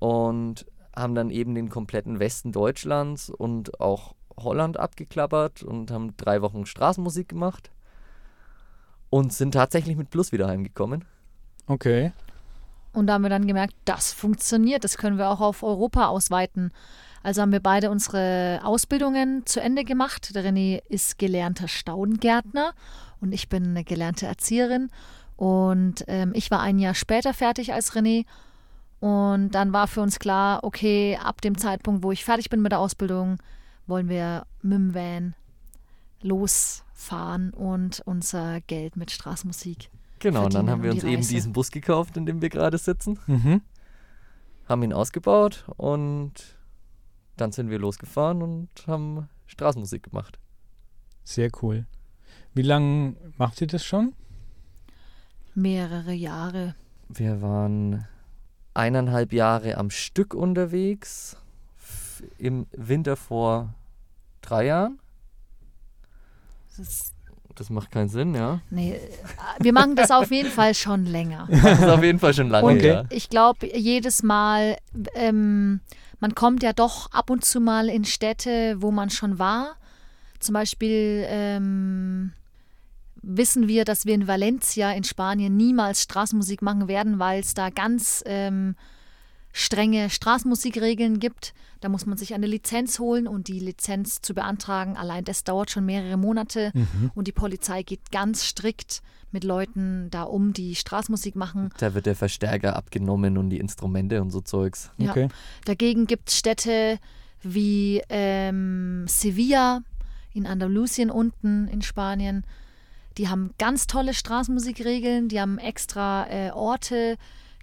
und 0.00 0.66
haben 0.96 1.14
dann 1.14 1.30
eben 1.30 1.54
den 1.54 1.68
kompletten 1.68 2.18
Westen 2.18 2.50
Deutschlands 2.52 3.30
und 3.30 3.80
auch 3.80 4.14
Holland 4.36 4.78
abgeklappert 4.78 5.62
und 5.62 5.90
haben 5.90 6.16
drei 6.16 6.42
Wochen 6.42 6.66
Straßenmusik 6.66 7.28
gemacht 7.28 7.70
und 9.10 9.32
sind 9.32 9.52
tatsächlich 9.52 9.96
mit 9.96 10.10
Plus 10.10 10.32
wieder 10.32 10.48
heimgekommen. 10.48 11.04
Okay. 11.66 12.12
Und 12.92 13.06
da 13.06 13.14
haben 13.14 13.22
wir 13.22 13.30
dann 13.30 13.46
gemerkt, 13.46 13.74
das 13.84 14.12
funktioniert, 14.12 14.82
das 14.82 14.98
können 14.98 15.18
wir 15.18 15.28
auch 15.28 15.40
auf 15.40 15.62
Europa 15.62 16.06
ausweiten. 16.08 16.72
Also 17.22 17.42
haben 17.42 17.52
wir 17.52 17.60
beide 17.60 17.90
unsere 17.90 18.60
Ausbildungen 18.64 19.44
zu 19.44 19.60
Ende 19.60 19.84
gemacht. 19.84 20.34
Der 20.34 20.44
René 20.44 20.82
ist 20.88 21.18
gelernter 21.18 21.68
Staudengärtner 21.68 22.72
und 23.20 23.32
ich 23.32 23.48
bin 23.48 23.64
eine 23.66 23.84
gelernte 23.84 24.26
Erzieherin. 24.26 24.90
Und 25.36 26.04
ähm, 26.06 26.32
ich 26.34 26.50
war 26.50 26.60
ein 26.60 26.78
Jahr 26.78 26.94
später 26.94 27.34
fertig 27.34 27.72
als 27.72 27.92
René. 27.94 28.24
Und 29.00 29.50
dann 29.50 29.72
war 29.72 29.86
für 29.86 30.00
uns 30.02 30.18
klar, 30.18 30.62
okay, 30.62 31.18
ab 31.22 31.40
dem 31.40 31.56
Zeitpunkt, 31.56 32.02
wo 32.02 32.12
ich 32.12 32.24
fertig 32.24 32.50
bin 32.50 32.60
mit 32.60 32.72
der 32.72 32.78
Ausbildung, 32.80 33.38
wollen 33.86 34.08
wir 34.08 34.46
mit 34.62 34.74
dem 34.78 34.94
Van 34.94 35.34
losfahren 36.22 37.50
und 37.52 38.02
unser 38.04 38.60
Geld 38.62 38.96
mit 38.96 39.10
Straßenmusik. 39.10 39.90
Genau, 40.18 40.44
und 40.44 40.54
dann 40.54 40.68
haben 40.68 40.82
wir 40.82 40.90
uns 40.90 41.02
eben 41.02 41.26
diesen 41.26 41.52
Bus 41.54 41.70
gekauft, 41.70 42.16
in 42.16 42.26
dem 42.26 42.42
wir 42.42 42.50
gerade 42.50 42.76
sitzen, 42.76 43.18
Mhm. 43.26 43.62
haben 44.68 44.82
ihn 44.82 44.92
ausgebaut 44.92 45.64
und 45.78 46.32
dann 47.40 47.52
sind 47.52 47.70
wir 47.70 47.78
losgefahren 47.78 48.42
und 48.42 48.68
haben 48.86 49.28
Straßenmusik 49.46 50.04
gemacht. 50.04 50.38
Sehr 51.24 51.50
cool. 51.62 51.86
Wie 52.54 52.62
lange 52.62 53.14
macht 53.38 53.60
ihr 53.60 53.66
das 53.66 53.84
schon? 53.84 54.12
Mehrere 55.54 56.12
Jahre. 56.12 56.74
Wir 57.08 57.42
waren 57.42 58.06
eineinhalb 58.74 59.32
Jahre 59.32 59.76
am 59.76 59.90
Stück 59.90 60.34
unterwegs, 60.34 61.36
im 62.38 62.66
Winter 62.72 63.16
vor 63.16 63.74
drei 64.42 64.66
Jahren. 64.66 64.98
Das 66.68 66.78
ist 66.88 67.14
Das 67.56 67.68
macht 67.68 67.90
keinen 67.90 68.08
Sinn, 68.08 68.34
ja. 68.34 68.60
Nee, 68.70 68.92
äh, 68.94 69.00
wir 69.60 69.72
machen 69.72 69.96
das 69.96 70.10
auf 70.10 70.30
jeden 70.30 70.50
Fall 70.50 70.74
schon 70.74 71.04
länger. 71.04 71.48
Das 71.62 71.80
ist 71.80 71.88
auf 71.88 72.02
jeden 72.02 72.18
Fall 72.18 72.32
schon 72.32 72.48
lange 72.48 72.68
Okay. 72.72 72.80
her. 72.80 73.06
Ich 73.10 73.28
glaube, 73.28 73.66
jedes 73.76 74.22
Mal, 74.22 74.76
ähm, 75.14 75.80
man 76.20 76.34
kommt 76.34 76.62
ja 76.62 76.72
doch 76.72 77.10
ab 77.12 77.30
und 77.30 77.44
zu 77.44 77.60
mal 77.60 77.88
in 77.88 78.04
Städte, 78.04 78.76
wo 78.80 78.90
man 78.90 79.10
schon 79.10 79.38
war. 79.38 79.76
Zum 80.38 80.52
Beispiel 80.52 81.24
ähm, 81.28 82.32
wissen 83.22 83.68
wir, 83.68 83.84
dass 83.84 84.06
wir 84.06 84.14
in 84.14 84.28
Valencia 84.28 84.92
in 84.92 85.04
Spanien 85.04 85.56
niemals 85.56 86.02
Straßenmusik 86.02 86.62
machen 86.62 86.88
werden, 86.88 87.18
weil 87.18 87.40
es 87.40 87.54
da 87.54 87.70
ganz 87.70 88.22
ähm, 88.26 88.76
strenge 89.52 90.10
Straßenmusikregeln 90.10 91.18
gibt. 91.18 91.54
Da 91.80 91.88
muss 91.88 92.06
man 92.06 92.18
sich 92.18 92.34
eine 92.34 92.46
Lizenz 92.46 92.98
holen 92.98 93.26
und 93.26 93.48
die 93.48 93.58
Lizenz 93.58 94.20
zu 94.20 94.34
beantragen, 94.34 94.96
allein 94.96 95.24
das 95.24 95.44
dauert 95.44 95.70
schon 95.70 95.86
mehrere 95.86 96.16
Monate 96.16 96.70
Mhm. 96.74 97.10
und 97.14 97.26
die 97.26 97.32
Polizei 97.32 97.82
geht 97.82 98.10
ganz 98.12 98.44
strikt 98.44 99.02
mit 99.32 99.44
Leuten 99.44 100.08
da 100.10 100.24
um, 100.24 100.52
die 100.52 100.74
Straßenmusik 100.74 101.36
machen. 101.36 101.70
Da 101.78 101.94
wird 101.94 102.06
der 102.06 102.16
Verstärker 102.16 102.76
abgenommen 102.76 103.38
und 103.38 103.50
die 103.50 103.58
Instrumente 103.58 104.20
und 104.22 104.30
so 104.30 104.40
Zeugs. 104.40 104.90
Ja. 104.98 105.10
Okay. 105.10 105.28
Dagegen 105.64 106.06
gibt 106.06 106.28
es 106.30 106.36
Städte 106.38 106.98
wie 107.42 108.02
ähm, 108.08 109.06
Sevilla 109.08 109.80
in 110.34 110.46
Andalusien 110.46 111.10
unten 111.10 111.68
in 111.68 111.80
Spanien. 111.82 112.44
Die 113.18 113.28
haben 113.28 113.50
ganz 113.58 113.86
tolle 113.86 114.14
Straßenmusikregeln, 114.14 115.28
die 115.28 115.40
haben 115.40 115.58
extra 115.58 116.26
äh, 116.28 116.50
Orte 116.50 117.16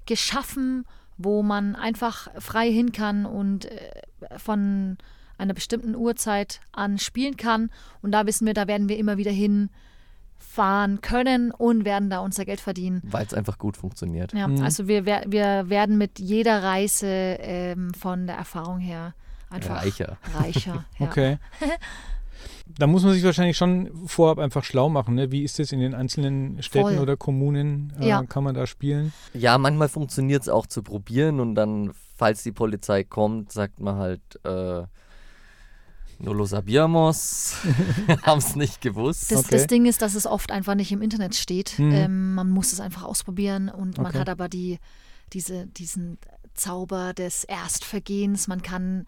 geschaffen, 0.05 0.85
wo 1.17 1.43
man 1.43 1.75
einfach 1.75 2.27
frei 2.39 2.71
hin 2.71 2.91
kann 2.91 3.25
und 3.25 3.65
äh, 3.65 3.91
von 4.37 4.97
einer 5.37 5.53
bestimmten 5.53 5.95
Uhrzeit 5.95 6.61
an 6.71 6.97
spielen 6.97 7.37
kann. 7.37 7.69
Und 8.01 8.11
da 8.11 8.25
wissen 8.25 8.45
wir, 8.47 8.53
da 8.53 8.67
werden 8.67 8.89
wir 8.89 8.97
immer 8.97 9.17
wieder 9.17 9.31
hinfahren 9.31 11.01
können 11.01 11.51
und 11.51 11.85
werden 11.85 12.09
da 12.09 12.19
unser 12.19 12.45
Geld 12.45 12.59
verdienen. 12.59 13.01
Weil 13.03 13.25
es 13.25 13.33
einfach 13.33 13.57
gut 13.57 13.77
funktioniert. 13.77 14.33
Ja, 14.33 14.47
Mhm. 14.47 14.63
also 14.63 14.87
wir, 14.87 15.05
wer- 15.05 15.25
wir 15.27 15.69
werden 15.69 15.97
mit 15.97 16.19
jeder 16.19 16.63
Reise 16.63 17.07
ähm, 17.07 17.93
von 17.93 18.27
der 18.27 18.35
Erfahrung 18.37 18.79
her 18.79 19.13
einfach 19.49 19.77
Reicher. 19.83 20.17
reicher 20.35 20.85
ja. 20.99 21.07
Okay. 21.07 21.37
Da 22.77 22.85
muss 22.87 23.03
man 23.03 23.13
sich 23.13 23.23
wahrscheinlich 23.23 23.57
schon 23.57 23.89
vorab 24.07 24.39
einfach 24.39 24.63
schlau 24.63 24.89
machen. 24.89 25.15
Ne? 25.15 25.31
Wie 25.31 25.43
ist 25.43 25.57
das 25.59 25.71
in 25.71 25.79
den 25.79 25.93
einzelnen 25.95 26.61
Städten 26.61 26.89
Voll. 26.95 26.99
oder 26.99 27.17
Kommunen? 27.17 27.93
Äh, 27.99 28.07
Ja. 28.09 28.23
Kann 28.23 28.43
man 28.43 28.53
da 28.55 28.67
spielen? 28.67 29.13
Ja, 29.33 29.57
manchmal 29.57 29.89
funktioniert 29.89 30.41
es 30.43 30.49
auch 30.49 30.67
zu 30.67 30.83
probieren 30.83 31.39
und 31.39 31.55
dann, 31.55 31.93
falls 32.15 32.43
die 32.43 32.51
Polizei 32.51 33.03
kommt, 33.03 33.51
sagt 33.51 33.79
man 33.79 33.95
halt, 33.95 34.21
äh, 34.43 34.83
no 36.19 36.33
lo 36.33 36.45
sabíamos, 36.45 37.55
haben 38.23 38.39
es 38.39 38.55
nicht 38.55 38.81
gewusst. 38.81 39.31
Das, 39.31 39.39
Okay. 39.45 39.49
das 39.51 39.67
Ding 39.67 39.85
ist, 39.85 40.01
dass 40.01 40.15
es 40.15 40.25
oft 40.25 40.51
einfach 40.51 40.75
nicht 40.75 40.91
im 40.91 41.01
Internet 41.01 41.35
steht. 41.35 41.77
Mhm. 41.79 41.91
Ähm, 41.93 42.35
man 42.35 42.49
muss 42.49 42.73
es 42.73 42.79
einfach 42.79 43.03
ausprobieren 43.03 43.69
und 43.69 43.97
man 43.97 44.07
Okay. 44.07 44.19
hat 44.19 44.29
aber 44.29 44.49
die, 44.49 44.79
diese, 45.33 45.67
diesen 45.67 46.17
Zauber 46.53 47.13
des 47.13 47.43
Erstvergehens. 47.43 48.47
Man 48.47 48.61
kann 48.61 49.05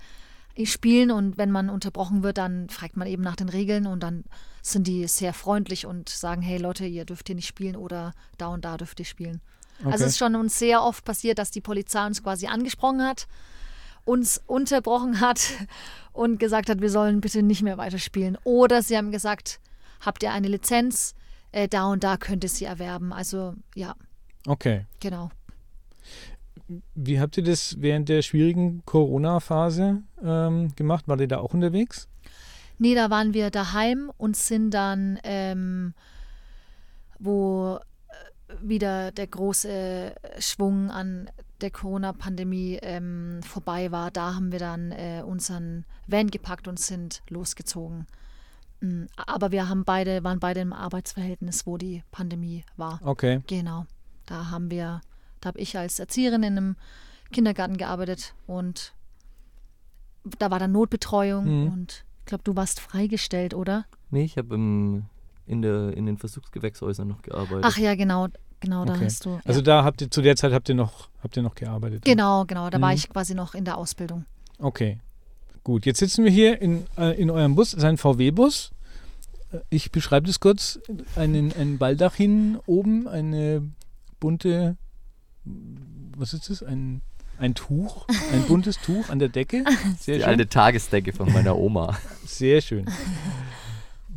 spielen 0.63 1.11
und 1.11 1.37
wenn 1.37 1.51
man 1.51 1.69
unterbrochen 1.69 2.23
wird, 2.23 2.37
dann 2.37 2.69
fragt 2.69 2.97
man 2.97 3.07
eben 3.07 3.23
nach 3.23 3.35
den 3.35 3.49
Regeln 3.49 3.87
und 3.87 4.01
dann 4.01 4.25
sind 4.61 4.87
die 4.87 5.07
sehr 5.07 5.33
freundlich 5.33 5.85
und 5.85 6.09
sagen, 6.09 6.41
hey 6.41 6.57
Leute, 6.57 6.85
ihr 6.85 7.05
dürft 7.05 7.27
hier 7.27 7.35
nicht 7.35 7.47
spielen 7.47 7.75
oder 7.75 8.13
da 8.37 8.47
und 8.47 8.65
da 8.65 8.77
dürft 8.77 8.99
ihr 8.99 9.05
spielen. 9.05 9.41
Okay. 9.79 9.91
Also 9.91 10.05
es 10.05 10.11
ist 10.11 10.17
schon 10.17 10.35
uns 10.35 10.59
sehr 10.59 10.83
oft 10.83 11.05
passiert, 11.05 11.39
dass 11.39 11.51
die 11.51 11.61
Polizei 11.61 12.05
uns 12.05 12.21
quasi 12.21 12.47
angesprochen 12.47 13.01
hat, 13.01 13.27
uns 14.03 14.41
unterbrochen 14.45 15.21
hat 15.21 15.41
und 16.11 16.39
gesagt 16.39 16.69
hat, 16.69 16.81
wir 16.81 16.89
sollen 16.89 17.21
bitte 17.21 17.41
nicht 17.43 17.61
mehr 17.61 17.77
weiterspielen. 17.77 18.37
Oder 18.43 18.81
sie 18.81 18.97
haben 18.97 19.11
gesagt, 19.11 19.59
habt 20.01 20.23
ihr 20.23 20.31
eine 20.31 20.49
Lizenz? 20.49 21.15
Äh, 21.51 21.67
da 21.67 21.85
und 21.85 22.03
da 22.03 22.17
könnt 22.17 22.43
ihr 22.43 22.49
sie 22.49 22.65
erwerben. 22.65 23.13
Also 23.13 23.55
ja, 23.75 23.95
okay. 24.45 24.85
genau. 24.99 25.31
Wie 26.95 27.19
habt 27.19 27.37
ihr 27.37 27.43
das 27.43 27.77
während 27.79 28.09
der 28.09 28.21
schwierigen 28.21 28.83
Corona-Phase 28.85 30.01
ähm, 30.23 30.75
gemacht? 30.75 31.07
Wart 31.07 31.21
ihr 31.21 31.27
da 31.27 31.39
auch 31.39 31.53
unterwegs? 31.53 32.07
Nee, 32.77 32.95
da 32.95 33.09
waren 33.09 33.33
wir 33.33 33.49
daheim 33.49 34.11
und 34.17 34.37
sind 34.37 34.71
dann, 34.71 35.19
ähm, 35.23 35.93
wo 37.19 37.77
äh, 37.77 38.55
wieder 38.61 39.11
der 39.11 39.27
große 39.27 40.13
Schwung 40.39 40.89
an 40.89 41.29
der 41.61 41.71
Corona-Pandemie 41.71 42.79
ähm, 42.81 43.41
vorbei 43.43 43.91
war, 43.91 44.11
da 44.11 44.35
haben 44.35 44.51
wir 44.51 44.59
dann 44.59 44.91
äh, 44.91 45.23
unseren 45.25 45.85
Van 46.07 46.29
gepackt 46.29 46.67
und 46.67 46.79
sind 46.79 47.21
losgezogen. 47.29 48.07
Mm, 48.81 49.05
Aber 49.17 49.51
wir 49.51 49.69
haben 49.69 49.83
beide, 49.83 50.23
waren 50.23 50.39
beide 50.39 50.61
im 50.61 50.73
Arbeitsverhältnis, 50.73 51.65
wo 51.65 51.77
die 51.77 52.03
Pandemie 52.11 52.63
war. 52.77 52.99
Okay. 53.03 53.41
Genau. 53.47 53.85
Da 54.25 54.49
haben 54.51 54.71
wir, 54.71 55.01
da 55.41 55.47
habe 55.49 55.59
ich 55.59 55.77
als 55.77 55.99
Erzieherin 55.99 56.43
in 56.43 56.57
einem 56.57 56.75
Kindergarten 57.31 57.77
gearbeitet 57.77 58.33
und 58.47 58.93
da 60.37 60.51
war 60.51 60.59
dann 60.59 60.71
Notbetreuung 60.71 61.45
Mhm. 61.65 61.71
und 61.73 62.05
ich 62.19 62.25
glaube, 62.25 62.43
du 62.43 62.55
warst 62.55 62.79
freigestellt, 62.79 63.53
oder? 63.53 63.85
Nee, 64.11 64.23
ich 64.23 64.37
habe 64.37 64.55
in, 64.55 65.61
der- 65.61 65.95
in 65.95 66.05
den 66.05 66.17
Versuchsgewächshäusern 66.17 67.07
noch 67.07 67.21
gearbeitet. 67.21 67.63
Ach 67.65 67.77
ja, 67.77 67.95
genau, 67.95 68.27
genau, 68.59 68.85
da 68.85 68.93
Okay. 68.93 69.05
hast 69.05 69.25
du. 69.25 69.39
Also 69.45 69.59
ja. 69.61 69.63
da 69.63 69.83
habt 69.83 70.01
ihr 70.01 70.11
zu 70.11 70.21
der 70.21 70.35
Zeit 70.35 70.51
habt 70.53 70.69
ihr 70.69 70.75
noch 70.75 71.09
habt 71.23 71.35
ihr 71.37 71.43
noch 71.43 71.55
gearbeitet? 71.55 72.05
Genau, 72.05 72.45
genau, 72.45 72.69
da 72.69 72.79
war 72.81 72.89
Mhm. 72.89 72.95
ich 72.95 73.09
quasi 73.09 73.33
noch 73.33 73.55
in 73.55 73.65
der 73.65 73.77
Ausbildung. 73.77 74.25
Okay. 74.59 74.99
Gut, 75.63 75.85
jetzt 75.85 75.99
sitzen 75.99 76.23
wir 76.23 76.31
hier 76.31 76.61
in, 76.61 76.85
äh, 76.97 77.19
in 77.19 77.29
eurem 77.29 77.55
Bus, 77.55 77.71
das 77.71 77.79
ist 77.79 77.83
ein 77.85 77.97
VW-Bus. 77.97 78.71
Äh, 79.51 79.59
Ich 79.69 79.91
beschreibe 79.91 80.27
das 80.27 80.39
kurz. 80.39 80.79
Einen, 81.15 81.51
ein 81.53 81.77
Baldachin 81.77 82.59
oben, 82.65 83.07
eine 83.07 83.61
bunte, 84.19 84.77
was 85.43 86.33
ist 86.33 86.49
das? 86.49 86.63
Ein, 86.63 87.01
ein 87.37 87.55
Tuch, 87.55 88.05
ein 88.33 88.43
buntes 88.47 88.79
Tuch 88.81 89.09
an 89.09 89.19
der 89.19 89.29
Decke. 89.29 89.63
Sehr 89.99 90.15
die 90.15 90.21
schön. 90.21 90.29
alte 90.29 90.49
Tagesdecke 90.49 91.13
von 91.13 91.31
meiner 91.31 91.57
Oma. 91.57 91.97
Sehr 92.25 92.61
schön. 92.61 92.85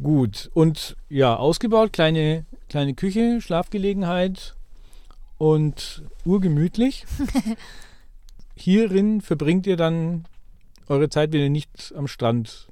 Gut. 0.02 0.50
Und 0.54 0.96
ja, 1.08 1.36
ausgebaut, 1.36 1.92
kleine, 1.92 2.44
kleine 2.68 2.94
Küche, 2.94 3.40
Schlafgelegenheit 3.40 4.54
und 5.38 6.02
urgemütlich. 6.24 7.04
Hierin 8.54 9.20
verbringt 9.20 9.66
ihr 9.66 9.76
dann 9.76 10.24
eure 10.88 11.08
Zeit, 11.08 11.32
wenn 11.32 11.40
ihr 11.40 11.50
nicht 11.50 11.92
am 11.96 12.06
Strand 12.06 12.68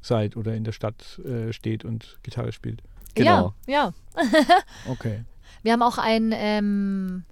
seid 0.00 0.36
oder 0.36 0.54
in 0.54 0.64
der 0.64 0.72
Stadt 0.72 1.20
äh, 1.20 1.52
steht 1.52 1.84
und 1.84 2.18
Gitarre 2.22 2.52
spielt. 2.52 2.82
Genau. 3.14 3.54
Ja, 3.66 3.92
ja. 4.16 4.24
Okay. 4.88 5.24
Wir 5.62 5.72
haben 5.72 5.82
auch 5.82 5.98
ein, 5.98 6.32
ähm, 6.34 7.24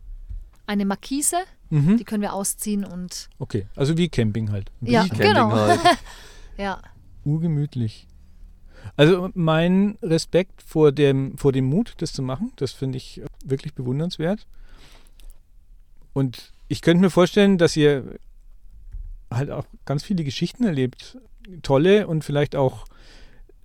eine 0.71 0.85
Markise, 0.85 1.37
Mhm. 1.71 1.99
die 1.99 2.05
können 2.05 2.23
wir 2.23 2.33
ausziehen 2.33 2.85
und 2.85 3.29
Okay. 3.39 3.67
Also 3.77 3.97
wie 3.97 4.09
Camping 4.09 4.51
halt. 4.51 4.71
Ja, 4.81 5.03
Camping 5.03 5.19
genau. 5.29 5.51
halt. 5.53 5.81
ja. 6.57 6.81
Urgemütlich. 7.25 8.07
Also 8.97 9.31
mein 9.35 9.99
Respekt 10.03 10.63
vor 10.63 10.91
dem, 10.93 11.37
vor 11.39 11.53
dem 11.53 11.67
Mut, 11.67 11.95
das 11.99 12.13
zu 12.13 12.23
machen, 12.23 12.53
das 12.57 12.73
finde 12.73 12.97
ich 12.99 13.21
wirklich 13.45 13.75
bewundernswert. 13.75 14.47
Und 16.13 16.53
ich 16.69 16.83
könnte 16.83 17.03
mir 17.03 17.11
vorstellen, 17.11 17.59
dass 17.59 17.77
ihr 17.77 18.19
halt 19.31 19.51
auch 19.51 19.65
ganz 19.85 20.03
viele 20.03 20.25
Geschichten 20.25 20.65
erlebt. 20.65 21.19
Tolle 21.63 22.07
und 22.07 22.25
vielleicht 22.25 22.57
auch 22.57 22.85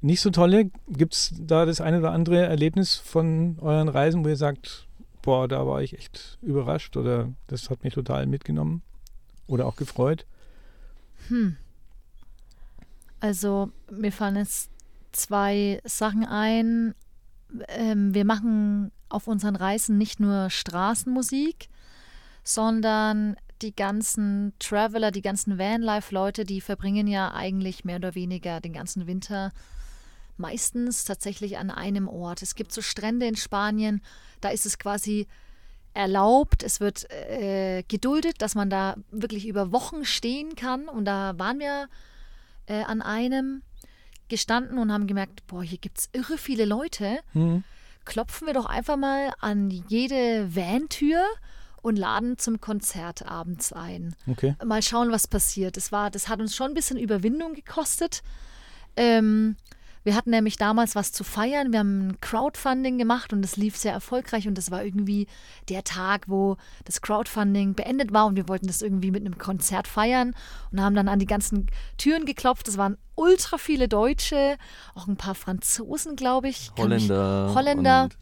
nicht 0.02 0.22
so 0.22 0.30
tolle. 0.30 0.70
Gibt 0.88 1.14
es 1.14 1.34
da 1.40 1.66
das 1.66 1.82
eine 1.82 2.00
oder 2.00 2.12
andere 2.12 2.42
Erlebnis 2.46 2.96
von 2.96 3.58
euren 3.62 3.90
Reisen, 3.90 4.24
wo 4.24 4.30
ihr 4.30 4.38
sagt, 4.38 4.88
boah, 5.26 5.48
da 5.48 5.68
war 5.68 5.82
ich 5.82 5.98
echt 5.98 6.38
überrascht 6.42 6.96
oder 6.96 7.34
das 7.48 7.70
hat 7.70 7.84
mich 7.84 7.94
total 7.94 8.28
mitgenommen 8.28 8.84
oder 9.48 9.66
auch 9.66 9.76
gefreut? 9.76 10.26
Hm. 11.28 11.58
Also 13.20 13.72
mir 13.92 14.12
fallen 14.12 14.36
jetzt 14.36 14.70
zwei 15.12 15.82
Sachen 15.84 16.26
ein. 16.26 16.94
Ähm, 17.70 18.14
wir 18.14 18.24
machen 18.24 18.92
auf 19.10 19.28
unseren 19.28 19.56
Reisen 19.56 19.98
nicht 19.98 20.20
nur 20.20 20.50
Straßenmusik, 20.50 21.70
sondern 22.44 23.36
die 23.62 23.76
ganzen 23.76 24.54
Traveler, 24.60 25.10
die 25.10 25.22
ganzen 25.24 25.58
Vanlife-Leute, 25.58 26.44
die 26.44 26.62
verbringen 26.62 27.08
ja 27.08 27.34
eigentlich 27.34 27.84
mehr 27.84 27.96
oder 27.96 28.14
weniger 28.14 28.62
den 28.62 28.74
ganzen 28.74 29.08
Winter 29.08 29.52
meistens 30.38 31.06
tatsächlich 31.06 31.58
an 31.58 31.72
einem 31.72 32.08
Ort. 32.08 32.42
Es 32.42 32.56
gibt 32.56 32.72
so 32.72 32.82
Strände 32.82 33.26
in 33.26 33.36
Spanien, 33.36 34.02
da 34.42 34.50
ist 34.50 34.66
es 34.66 34.78
quasi 34.78 35.28
erlaubt, 35.94 36.62
es 36.62 36.80
wird 36.80 37.10
äh, 37.10 37.84
geduldet, 37.88 38.42
dass 38.42 38.54
man 38.54 38.70
da 38.70 38.96
wirklich 39.12 39.48
über 39.48 39.72
Wochen 39.72 40.04
stehen 40.06 40.56
kann. 40.56 40.90
Und 40.90 41.06
da 41.06 41.34
waren 41.38 41.60
wir 41.60 41.88
äh, 42.68 42.84
an 42.84 43.02
einem 43.02 43.64
gestanden 44.28 44.78
und 44.78 44.92
haben 44.92 45.08
gemerkt, 45.08 45.48
boah, 45.48 45.64
hier 45.64 45.78
gibt 45.78 46.00
es 46.00 46.10
irre 46.12 46.38
viele 46.38 46.66
Leute. 46.66 47.20
Hm? 47.32 47.64
Klopfen 48.04 48.46
wir 48.46 48.54
doch 48.54 48.66
einfach 48.66 48.98
mal 48.98 49.34
an 49.40 49.70
jede 49.70 50.54
Van-Tür 50.54 51.24
und 51.82 51.98
laden 51.98 52.38
zum 52.38 52.60
Konzert 52.60 53.26
abends 53.26 53.72
ein 53.72 54.16
Okay. 54.28 54.56
mal 54.66 54.82
schauen, 54.82 55.12
was 55.12 55.28
passiert. 55.28 55.78
Das, 55.78 55.92
war, 55.92 56.10
das 56.12 56.28
hat 56.28 56.40
uns 56.40 56.56
schon 56.56 56.72
ein 56.72 56.74
bisschen 56.74 56.98
Überwindung 56.98 57.54
gekostet, 57.54 58.24
ähm, 58.98 59.56
Wir 60.06 60.16
hatten 60.16 60.30
nämlich 60.30 60.56
damals 60.56 60.96
was 60.96 61.12
zu 61.12 61.24
feiern. 61.26 61.72
Wir 61.74 61.80
haben 61.80 62.08
ein 62.10 62.22
Crowdfunding 62.22 62.98
gemacht 62.98 63.34
und 63.34 63.42
das 63.42 63.58
lief 63.58 63.76
sehr 63.76 63.92
erfolgreich. 63.92 64.48
Und 64.48 64.58
das 64.58 64.72
war 64.72 64.84
irgendwie 64.84 65.28
der 65.68 65.84
Tag, 65.84 66.30
wo 66.30 66.56
das 66.86 67.02
Crowdfunding 67.02 67.74
beendet 67.74 68.14
war. 68.14 68.28
Und 68.28 68.36
wir 68.38 68.48
wollten 68.48 68.68
das 68.68 68.82
irgendwie 68.82 69.12
mit 69.12 69.26
einem 69.26 69.38
Konzert 69.38 69.88
feiern 69.88 70.34
und 70.72 70.80
haben 70.80 70.96
dann 70.96 71.08
an 71.10 71.20
die 71.20 71.26
ganzen 71.26 71.68
Türen 71.98 72.26
geklopft. 72.26 72.68
Es 72.68 72.78
waren 72.78 72.98
ultra 73.16 73.58
viele 73.58 73.88
Deutsche, 73.88 74.58
auch 74.94 75.08
ein 75.08 75.18
paar 75.18 75.36
Franzosen, 75.36 76.16
glaube 76.16 76.50
ich. 76.50 76.72
Holländer. 76.78 77.52
Holländer. 77.56 78.04
und- 78.04 78.18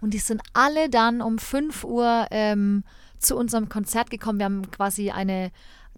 Und 0.00 0.10
die 0.14 0.18
sind 0.18 0.40
alle 0.52 0.88
dann 0.88 1.20
um 1.20 1.38
5 1.38 1.82
Uhr 1.84 2.26
ähm, 2.30 2.84
zu 3.18 3.36
unserem 3.36 3.68
Konzert 3.68 4.10
gekommen. 4.10 4.38
Wir 4.38 4.44
haben 4.44 4.70
quasi 4.70 5.10
eine, 5.10 5.50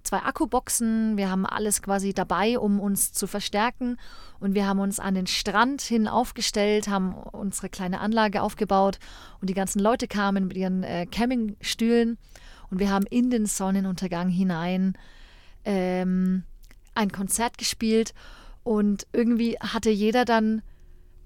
zwei 0.07 0.19
Akkuboxen, 0.19 1.17
wir 1.17 1.31
haben 1.31 1.45
alles 1.45 1.83
quasi 1.83 2.15
dabei, 2.15 2.59
um 2.59 2.81
uns 2.81 3.13
zu 3.13 3.27
verstärken. 3.27 3.99
Und 4.39 4.55
wir 4.55 4.67
haben 4.67 4.81
uns 4.81 5.01
an 5.01 5.15
den 5.15 5.27
Strand 5.27 5.83
hin 5.83 6.09
aufgestellt, 6.09 6.89
haben 6.89 7.15
unsere 7.15 7.69
kleine 7.69 8.01
Anlage 8.01 8.43
aufgebaut. 8.43 8.99
Und 9.41 9.51
die 9.51 9.55
ganzen 9.55 9.81
Leute 9.81 10.09
kamen 10.09 10.49
mit 10.49 10.57
ihren 10.57 10.83
äh, 10.83 11.07
Campingstühlen. 11.07 12.19
Und 12.71 12.79
wir 12.79 12.91
haben 12.91 13.07
in 13.07 13.31
den 13.31 13.47
Sonnenuntergang 13.47 14.29
hinein 14.29 14.97
ähm, 15.65 16.45
ein 16.95 17.11
Konzert 17.11 17.59
gespielt. 17.59 18.15
Und 18.63 19.07
irgendwie 19.13 19.57
hatte 19.61 19.91
jeder 19.91 20.25
dann 20.25 20.63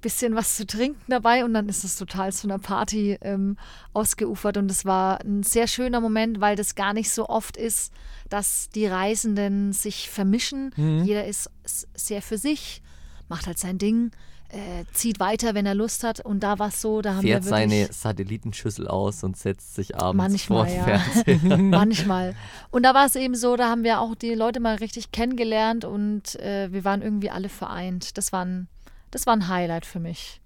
bisschen 0.00 0.34
was 0.34 0.56
zu 0.56 0.66
trinken 0.66 1.00
dabei 1.08 1.44
und 1.44 1.54
dann 1.54 1.68
ist 1.68 1.84
es 1.84 1.96
total 1.96 2.32
zu 2.32 2.46
einer 2.46 2.58
Party 2.58 3.18
ähm, 3.20 3.56
ausgeufert 3.92 4.56
und 4.56 4.70
es 4.70 4.84
war 4.84 5.20
ein 5.20 5.42
sehr 5.42 5.66
schöner 5.66 6.00
Moment, 6.00 6.40
weil 6.40 6.56
das 6.56 6.74
gar 6.74 6.92
nicht 6.92 7.10
so 7.10 7.28
oft 7.28 7.56
ist, 7.56 7.92
dass 8.28 8.68
die 8.70 8.86
Reisenden 8.86 9.72
sich 9.72 10.08
vermischen. 10.08 10.72
Jeder 11.04 11.26
ist 11.26 11.50
sehr 11.94 12.22
für 12.22 12.38
sich, 12.38 12.80
macht 13.28 13.46
halt 13.46 13.58
sein 13.58 13.78
Ding, 13.78 14.12
äh, 14.52 14.84
zieht 14.92 15.20
weiter, 15.20 15.54
wenn 15.54 15.66
er 15.66 15.74
Lust 15.74 16.02
hat 16.02 16.20
und 16.20 16.40
da 16.40 16.58
war 16.58 16.68
es 16.68 16.80
so, 16.80 17.02
da 17.02 17.14
haben 17.14 17.22
fährt 17.22 17.44
wir 17.44 17.50
wirklich 17.50 17.70
seine 17.70 17.92
Satellitenschüssel 17.92 18.88
aus 18.88 19.22
und 19.22 19.36
setzt 19.36 19.74
sich 19.74 19.96
abends 19.96 20.16
Manchmal, 20.16 20.58
vor 20.58 20.66
den 20.66 20.76
ja. 20.76 20.98
Fernseher. 20.98 21.58
manchmal. 21.58 22.34
Und 22.70 22.82
da 22.84 22.94
war 22.94 23.06
es 23.06 23.16
eben 23.16 23.34
so, 23.34 23.56
da 23.56 23.68
haben 23.68 23.84
wir 23.84 24.00
auch 24.00 24.14
die 24.14 24.34
Leute 24.34 24.60
mal 24.60 24.76
richtig 24.76 25.12
kennengelernt 25.12 25.84
und 25.84 26.34
äh, 26.40 26.72
wir 26.72 26.84
waren 26.84 27.02
irgendwie 27.02 27.30
alle 27.30 27.48
vereint. 27.48 28.18
Das 28.18 28.32
war 28.32 28.44
ein, 28.44 28.68
das 29.10 29.26
war 29.26 29.34
ein 29.34 29.48
Highlight 29.48 29.86
für 29.86 30.00
mich. 30.00 30.40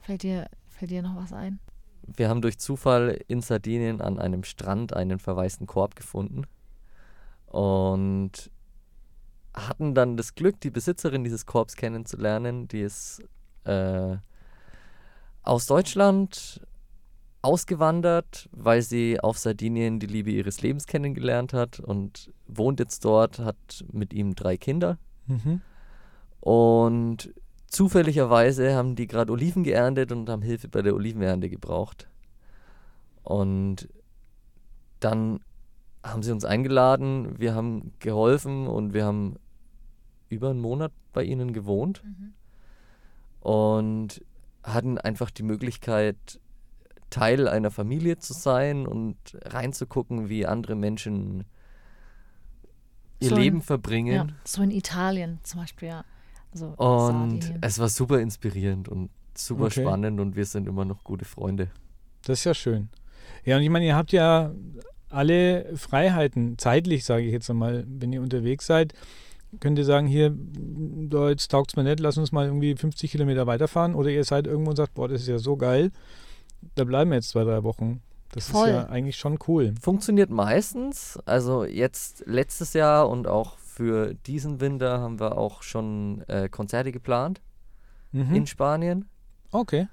Fällt 0.00 0.22
dir, 0.22 0.48
fällt 0.68 0.90
dir 0.90 1.02
noch 1.02 1.16
was 1.16 1.32
ein? 1.32 1.58
Wir 2.06 2.28
haben 2.28 2.42
durch 2.42 2.58
Zufall 2.58 3.18
in 3.28 3.40
Sardinien 3.40 4.00
an 4.00 4.18
einem 4.18 4.44
Strand 4.44 4.94
einen 4.94 5.18
verwaisten 5.18 5.66
Korb 5.66 5.96
gefunden 5.96 6.46
und 7.46 8.50
hatten 9.54 9.94
dann 9.94 10.16
das 10.16 10.34
Glück, 10.34 10.60
die 10.60 10.70
Besitzerin 10.70 11.24
dieses 11.24 11.46
Korbs 11.46 11.76
kennenzulernen. 11.76 12.68
Die 12.68 12.80
ist 12.80 13.22
äh, 13.64 14.16
aus 15.42 15.66
Deutschland 15.66 16.60
ausgewandert, 17.40 18.48
weil 18.52 18.82
sie 18.82 19.20
auf 19.20 19.38
Sardinien 19.38 20.00
die 20.00 20.06
Liebe 20.06 20.30
ihres 20.30 20.62
Lebens 20.62 20.86
kennengelernt 20.86 21.52
hat 21.52 21.78
und 21.78 22.32
wohnt 22.46 22.80
jetzt 22.80 23.04
dort, 23.04 23.38
hat 23.38 23.84
mit 23.92 24.12
ihm 24.12 24.34
drei 24.34 24.56
Kinder. 24.56 24.98
Mhm. 25.26 25.60
Und 26.40 27.32
zufälligerweise 27.74 28.74
haben 28.74 28.94
die 28.96 29.06
gerade 29.06 29.32
Oliven 29.32 29.64
geerntet 29.64 30.12
und 30.12 30.28
haben 30.28 30.42
Hilfe 30.42 30.68
bei 30.68 30.82
der 30.82 30.94
Olivenernte 30.94 31.48
gebraucht. 31.48 32.08
Und 33.22 33.88
dann 35.00 35.40
haben 36.02 36.22
sie 36.22 36.32
uns 36.32 36.44
eingeladen, 36.44 37.38
wir 37.38 37.54
haben 37.54 37.92
geholfen 37.98 38.66
und 38.66 38.94
wir 38.94 39.04
haben 39.04 39.36
über 40.28 40.50
einen 40.50 40.60
Monat 40.60 40.92
bei 41.12 41.24
ihnen 41.24 41.52
gewohnt 41.52 42.02
und 43.40 44.22
hatten 44.62 44.98
einfach 44.98 45.30
die 45.30 45.42
Möglichkeit, 45.42 46.40
Teil 47.10 47.48
einer 47.48 47.70
Familie 47.70 48.18
zu 48.18 48.32
sein 48.32 48.86
und 48.86 49.16
reinzugucken, 49.44 50.28
wie 50.28 50.46
andere 50.46 50.74
Menschen 50.74 51.44
ihr 53.20 53.28
So 53.30 53.36
Leben 53.36 53.58
Ja, 53.58 53.62
verbringen. 53.64 54.32
so 54.44 54.62
in 54.62 54.70
Italien 54.70 55.38
zum 55.42 55.60
Beispiel, 55.60 55.88
ja. 55.88 56.04
Also 56.54 56.66
Und 56.76 57.52
es 57.60 57.78
war 57.78 57.88
super 57.88 58.20
inspirierend 58.20 58.88
und 58.88 59.10
super 59.36 59.64
Okay. 59.64 59.82
spannend 59.82 60.20
und 60.20 60.36
wir 60.36 60.44
sind 60.46 60.68
immer 60.68 60.84
noch 60.84 61.02
gute 61.04 61.24
Freunde. 61.24 61.68
Das 62.24 62.38
ist 62.40 62.44
ja 62.44 62.54
schön. 62.54 62.88
Ja, 63.44 63.56
und 63.56 63.62
ich 63.62 63.70
meine, 63.70 63.84
ihr 63.86 63.96
habt 63.96 64.12
ja 64.12 64.52
alle 65.10 65.76
Freiheiten, 65.76 66.56
zeitlich 66.58 67.04
sage 67.04 67.24
ich 67.24 67.32
jetzt 67.32 67.50
einmal, 67.50 67.84
wenn 67.86 68.12
ihr 68.12 68.22
unterwegs 68.22 68.66
seid, 68.66 68.94
könnt 69.60 69.78
ihr 69.78 69.84
sagen, 69.84 70.06
hier, 70.06 70.34
da 70.36 71.28
jetzt 71.28 71.50
taugt 71.50 71.70
es 71.72 71.76
mir 71.76 71.84
nicht, 71.84 72.00
lass 72.00 72.16
uns 72.18 72.32
mal 72.32 72.46
irgendwie 72.46 72.74
50 72.74 73.10
Kilometer 73.10 73.46
weiterfahren. 73.46 73.94
Oder 73.94 74.10
ihr 74.10 74.24
seid 74.24 74.46
irgendwo 74.46 74.70
und 74.70 74.76
sagt, 74.76 74.94
boah, 74.94 75.08
das 75.08 75.22
ist 75.22 75.28
ja 75.28 75.38
so 75.38 75.56
geil, 75.56 75.90
da 76.74 76.84
bleiben 76.84 77.10
wir 77.10 77.16
jetzt 77.16 77.30
zwei, 77.30 77.44
drei 77.44 77.62
Wochen. 77.62 78.00
Das 78.32 78.48
Voll. 78.48 78.68
ist 78.68 78.74
ja 78.74 78.86
eigentlich 78.88 79.16
schon 79.16 79.38
cool. 79.46 79.74
Funktioniert 79.80 80.30
meistens. 80.30 81.18
Also 81.24 81.64
jetzt 81.64 82.24
letztes 82.26 82.72
Jahr 82.72 83.08
und 83.08 83.28
auch 83.28 83.56
für 83.74 84.14
diesen 84.14 84.60
Winter 84.60 85.00
haben 85.00 85.18
wir 85.18 85.36
auch 85.36 85.62
schon 85.62 86.22
äh, 86.28 86.48
Konzerte 86.48 86.92
geplant 86.92 87.40
Mhm. 88.12 88.34
in 88.34 88.46
Spanien. 88.46 89.08
Okay. 89.50 89.88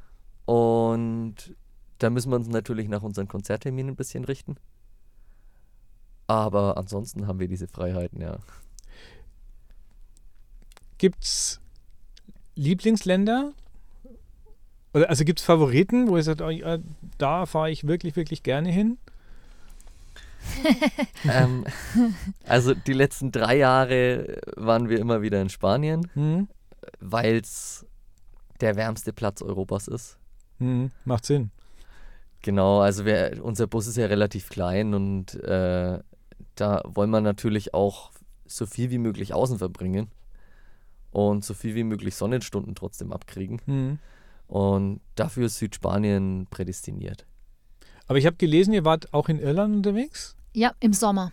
Und 0.46 1.56
da 1.98 2.12
müssen 2.12 2.32
wir 2.32 2.36
uns 2.36 2.48
natürlich 2.48 2.88
nach 2.88 3.02
unseren 3.02 3.28
Konzertterminen 3.28 3.94
ein 3.94 3.96
bisschen 3.96 4.26
richten. 4.26 4.58
Aber 6.28 6.78
ansonsten 6.78 7.26
haben 7.26 7.40
wir 7.40 7.48
diese 7.48 7.68
Freiheiten, 7.68 8.22
ja. 8.22 8.38
Gibt 11.00 11.24
es 11.24 11.60
Lieblingsländer? 12.56 13.54
Oder 14.94 15.10
also 15.10 15.26
gibt 15.26 15.40
es 15.40 15.46
Favoriten, 15.46 16.08
wo 16.08 16.18
ihr 16.18 16.24
sagt, 16.24 16.42
oh, 16.42 16.52
da 17.18 17.46
fahre 17.48 17.72
ich 17.72 17.88
wirklich, 17.88 18.16
wirklich 18.16 18.44
gerne 18.44 18.70
hin? 18.70 19.00
Ähm, 21.30 21.66
also 22.46 22.74
die 22.74 22.94
letzten 22.94 23.32
drei 23.32 23.58
Jahre 23.58 24.40
waren 24.56 24.90
wir 24.90 25.00
immer 25.00 25.22
wieder 25.22 25.42
in 25.42 25.50
Spanien, 25.50 26.10
Hm? 26.14 26.48
weil 27.00 27.38
es 27.38 27.86
der 28.60 28.76
wärmste 28.76 29.14
Platz 29.14 29.42
Europas 29.42 29.88
ist. 29.88 30.18
Hm, 30.60 30.92
macht 31.06 31.26
Sinn. 31.26 31.52
Genau, 32.44 32.80
also 32.82 33.06
wir, 33.06 33.40
unser 33.44 33.68
Bus 33.68 33.88
ist 33.88 33.98
ja 33.98 34.08
relativ 34.08 34.50
klein 34.50 34.94
und 34.94 35.36
äh, 35.44 36.00
da 36.56 36.82
wollen 36.86 37.10
wir 37.12 37.22
natürlich 37.22 37.74
auch 37.74 38.12
so 38.46 38.66
viel 38.66 38.90
wie 38.92 38.98
möglich 38.98 39.34
außen 39.34 39.58
verbringen 39.60 40.10
und 41.12 41.44
so 41.46 41.54
viel 41.54 41.76
wie 41.76 41.84
möglich 41.84 42.16
Sonnenstunden 42.16 42.76
trotzdem 42.76 43.14
abkriegen. 43.14 43.62
Hm. 43.66 44.00
Und 44.48 45.02
dafür 45.16 45.46
ist 45.46 45.60
Südspanien 45.60 46.48
prädestiniert. 46.50 47.26
Aber 48.12 48.18
ich 48.18 48.26
habe 48.26 48.36
gelesen, 48.36 48.74
ihr 48.74 48.84
wart 48.84 49.14
auch 49.14 49.30
in 49.30 49.40
Irland 49.40 49.74
unterwegs. 49.74 50.36
ja, 50.52 50.74
im 50.82 50.92
Sommer. 50.92 51.32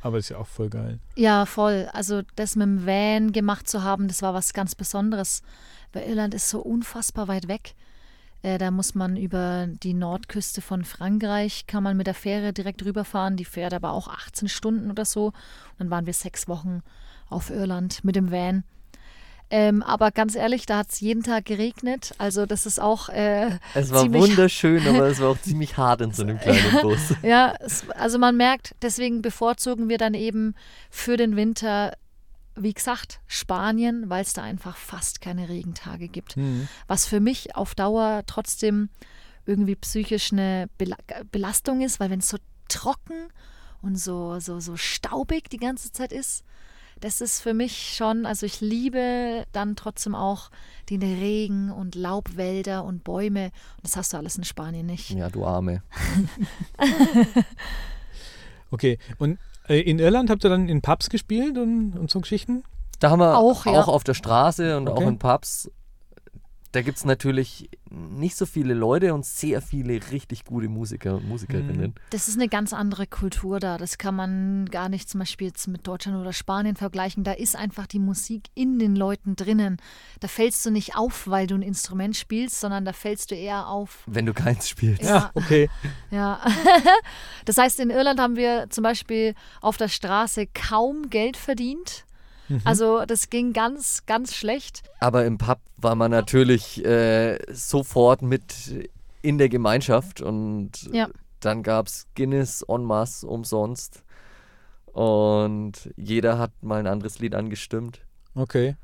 Aber 0.00 0.16
ist 0.16 0.28
ja 0.28 0.36
auch 0.36 0.46
voll 0.46 0.68
geil. 0.68 1.00
Ja, 1.16 1.44
voll. 1.44 1.88
Also 1.92 2.22
das 2.36 2.54
mit 2.54 2.68
dem 2.68 2.86
Van 2.86 3.32
gemacht 3.32 3.68
zu 3.68 3.82
haben, 3.82 4.06
das 4.06 4.22
war 4.22 4.32
was 4.32 4.52
ganz 4.52 4.76
Besonderes. 4.76 5.42
Weil 5.92 6.08
Irland 6.08 6.32
ist 6.32 6.48
so 6.48 6.60
unfassbar 6.60 7.26
weit 7.26 7.48
weg. 7.48 7.74
Äh, 8.42 8.58
da 8.58 8.70
muss 8.70 8.94
man 8.94 9.16
über 9.16 9.66
die 9.66 9.92
Nordküste 9.92 10.60
von 10.60 10.84
Frankreich, 10.84 11.66
kann 11.66 11.82
man 11.82 11.96
mit 11.96 12.06
der 12.06 12.14
Fähre 12.14 12.52
direkt 12.52 12.84
rüberfahren. 12.84 13.36
Die 13.36 13.44
fährt 13.44 13.74
aber 13.74 13.90
auch 13.90 14.06
18 14.06 14.48
Stunden 14.48 14.92
oder 14.92 15.04
so. 15.04 15.26
Und 15.26 15.34
dann 15.78 15.90
waren 15.90 16.06
wir 16.06 16.14
sechs 16.14 16.46
Wochen 16.46 16.82
auf 17.28 17.50
Irland 17.50 18.04
mit 18.04 18.14
dem 18.14 18.30
Van. 18.30 18.62
Ähm, 19.56 19.84
aber 19.84 20.10
ganz 20.10 20.34
ehrlich, 20.34 20.66
da 20.66 20.78
hat 20.78 20.90
es 20.90 20.98
jeden 20.98 21.22
Tag 21.22 21.44
geregnet. 21.44 22.12
Also 22.18 22.44
das 22.44 22.66
ist 22.66 22.80
auch 22.80 23.08
äh, 23.08 23.56
Es 23.74 23.92
war 23.92 24.12
wunderschön, 24.12 24.84
aber 24.88 25.06
es 25.06 25.20
war 25.20 25.28
auch 25.28 25.40
ziemlich 25.40 25.76
hart 25.76 26.00
in 26.00 26.10
so 26.10 26.24
einem 26.24 26.40
kleinen 26.40 26.72
Bus. 26.82 27.14
Ja, 27.22 27.54
es, 27.60 27.88
also 27.90 28.18
man 28.18 28.36
merkt, 28.36 28.74
deswegen 28.82 29.22
bevorzugen 29.22 29.88
wir 29.88 29.96
dann 29.96 30.14
eben 30.14 30.56
für 30.90 31.16
den 31.16 31.36
Winter, 31.36 31.92
wie 32.56 32.74
gesagt, 32.74 33.20
Spanien, 33.28 34.10
weil 34.10 34.22
es 34.22 34.32
da 34.32 34.42
einfach 34.42 34.76
fast 34.76 35.20
keine 35.20 35.48
Regentage 35.48 36.08
gibt. 36.08 36.34
Hm. 36.34 36.66
Was 36.88 37.06
für 37.06 37.20
mich 37.20 37.54
auf 37.54 37.76
Dauer 37.76 38.24
trotzdem 38.26 38.88
irgendwie 39.46 39.76
psychisch 39.76 40.32
eine 40.32 40.68
Bela 40.78 40.96
Belastung 41.30 41.80
ist, 41.80 42.00
weil 42.00 42.10
wenn 42.10 42.18
es 42.18 42.28
so 42.28 42.38
trocken 42.66 43.28
und 43.82 44.00
so, 44.00 44.40
so, 44.40 44.58
so 44.58 44.76
staubig 44.76 45.48
die 45.48 45.58
ganze 45.58 45.92
Zeit 45.92 46.10
ist, 46.10 46.42
das 47.04 47.20
ist 47.20 47.40
für 47.40 47.52
mich 47.52 47.94
schon, 47.94 48.24
also 48.24 48.46
ich 48.46 48.62
liebe 48.62 49.44
dann 49.52 49.76
trotzdem 49.76 50.14
auch 50.14 50.50
den 50.88 51.02
Regen 51.02 51.70
und 51.70 51.94
Laubwälder 51.94 52.82
und 52.82 53.04
Bäume. 53.04 53.50
Und 53.76 53.84
das 53.84 53.96
hast 53.96 54.14
du 54.14 54.16
alles 54.16 54.36
in 54.36 54.44
Spanien 54.44 54.86
nicht. 54.86 55.10
Ja, 55.10 55.28
du 55.28 55.44
Arme. 55.44 55.82
Okay. 58.70 58.98
Und 59.18 59.38
äh, 59.68 59.78
in 59.80 60.00
Irland 60.00 60.30
habt 60.30 60.42
ihr 60.44 60.50
dann 60.50 60.68
in 60.68 60.82
Pubs 60.82 61.08
gespielt 61.08 61.56
und, 61.58 61.96
und 61.96 62.10
so 62.10 62.20
Geschichten? 62.20 62.64
Da 62.98 63.10
haben 63.10 63.20
wir 63.20 63.38
Auch, 63.38 63.66
auch, 63.66 63.72
ja. 63.72 63.84
auf 63.84 64.02
der 64.02 64.14
Straße 64.14 64.76
und 64.76 64.88
Okay. 64.88 65.04
auch 65.04 65.08
in 65.08 65.18
Pubs 65.18 65.70
da 66.74 66.82
gibt 66.82 66.98
es 66.98 67.04
natürlich 67.04 67.70
nicht 67.88 68.36
so 68.36 68.46
viele 68.46 68.74
Leute 68.74 69.14
und 69.14 69.24
sehr 69.24 69.62
viele 69.62 70.00
richtig 70.10 70.44
gute 70.44 70.68
Musiker 70.68 71.14
und 71.14 71.28
Musikerinnen. 71.28 71.90
Mhm. 71.90 71.94
Das 72.10 72.26
ist 72.26 72.36
eine 72.36 72.48
ganz 72.48 72.72
andere 72.72 73.06
Kultur 73.06 73.60
da. 73.60 73.78
Das 73.78 73.96
kann 73.96 74.16
man 74.16 74.66
gar 74.66 74.88
nicht 74.88 75.08
zum 75.08 75.20
Beispiel 75.20 75.48
jetzt 75.48 75.68
mit 75.68 75.86
Deutschland 75.86 76.18
oder 76.18 76.32
Spanien 76.32 76.74
vergleichen. 76.74 77.22
Da 77.22 77.32
ist 77.32 77.54
einfach 77.54 77.86
die 77.86 78.00
Musik 78.00 78.48
in 78.54 78.80
den 78.80 78.96
Leuten 78.96 79.36
drinnen. 79.36 79.76
Da 80.18 80.26
fällst 80.26 80.66
du 80.66 80.72
nicht 80.72 80.96
auf, 80.96 81.28
weil 81.28 81.46
du 81.46 81.54
ein 81.54 81.62
Instrument 81.62 82.16
spielst, 82.16 82.58
sondern 82.58 82.84
da 82.84 82.92
fällst 82.92 83.30
du 83.30 83.36
eher 83.36 83.68
auf. 83.68 84.02
Wenn 84.06 84.26
du 84.26 84.34
keins 84.34 84.68
spielst. 84.68 85.02
Ja. 85.02 85.14
Ja, 85.14 85.30
okay. 85.34 85.70
Ja. 86.10 86.40
das 87.44 87.56
heißt, 87.58 87.80
in 87.80 87.90
Irland 87.90 88.20
haben 88.20 88.36
wir 88.36 88.66
zum 88.70 88.82
Beispiel 88.82 89.34
auf 89.60 89.76
der 89.76 89.88
Straße 89.88 90.46
kaum 90.46 91.10
Geld 91.10 91.36
verdient. 91.36 92.04
Mhm. 92.48 92.60
Also 92.64 93.04
das 93.06 93.30
ging 93.30 93.52
ganz, 93.52 94.04
ganz 94.06 94.34
schlecht. 94.34 94.82
Aber 95.00 95.24
im 95.24 95.38
Pub 95.38 95.58
war 95.76 95.94
man 95.94 96.10
natürlich 96.10 96.84
äh, 96.84 97.38
sofort 97.52 98.22
mit 98.22 98.88
in 99.22 99.38
der 99.38 99.48
Gemeinschaft 99.48 100.20
und 100.20 100.70
Ja. 100.92 101.08
dann 101.40 101.62
gab 101.62 101.86
es 101.86 102.06
Guinness 102.14 102.62
en 102.68 102.84
masse 102.84 103.26
umsonst. 103.26 104.02
Und 104.92 105.90
jeder 105.96 106.38
hat 106.38 106.52
mal 106.62 106.78
ein 106.78 106.86
anderes 106.86 107.18
Lied 107.18 107.34
angestimmt. 107.34 108.00
Okay. 108.34 108.76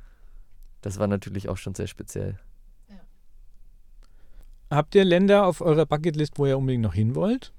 Das 0.81 0.99
war 0.99 1.07
natürlich 1.07 1.49
auch 1.49 1.57
schon 1.59 1.75
sehr 1.75 1.87
speziell. 1.87 2.39
Habt 4.71 4.95
ihr 4.95 5.05
Länder 5.05 5.47
auf 5.47 5.61
eurer 5.61 5.85
Bucketlist, 5.85 6.39
wo 6.39 6.47
ihr 6.47 6.57
unbedingt 6.57 6.83
noch 6.85 6.95
hin 6.95 7.15
wollt? 7.17 7.53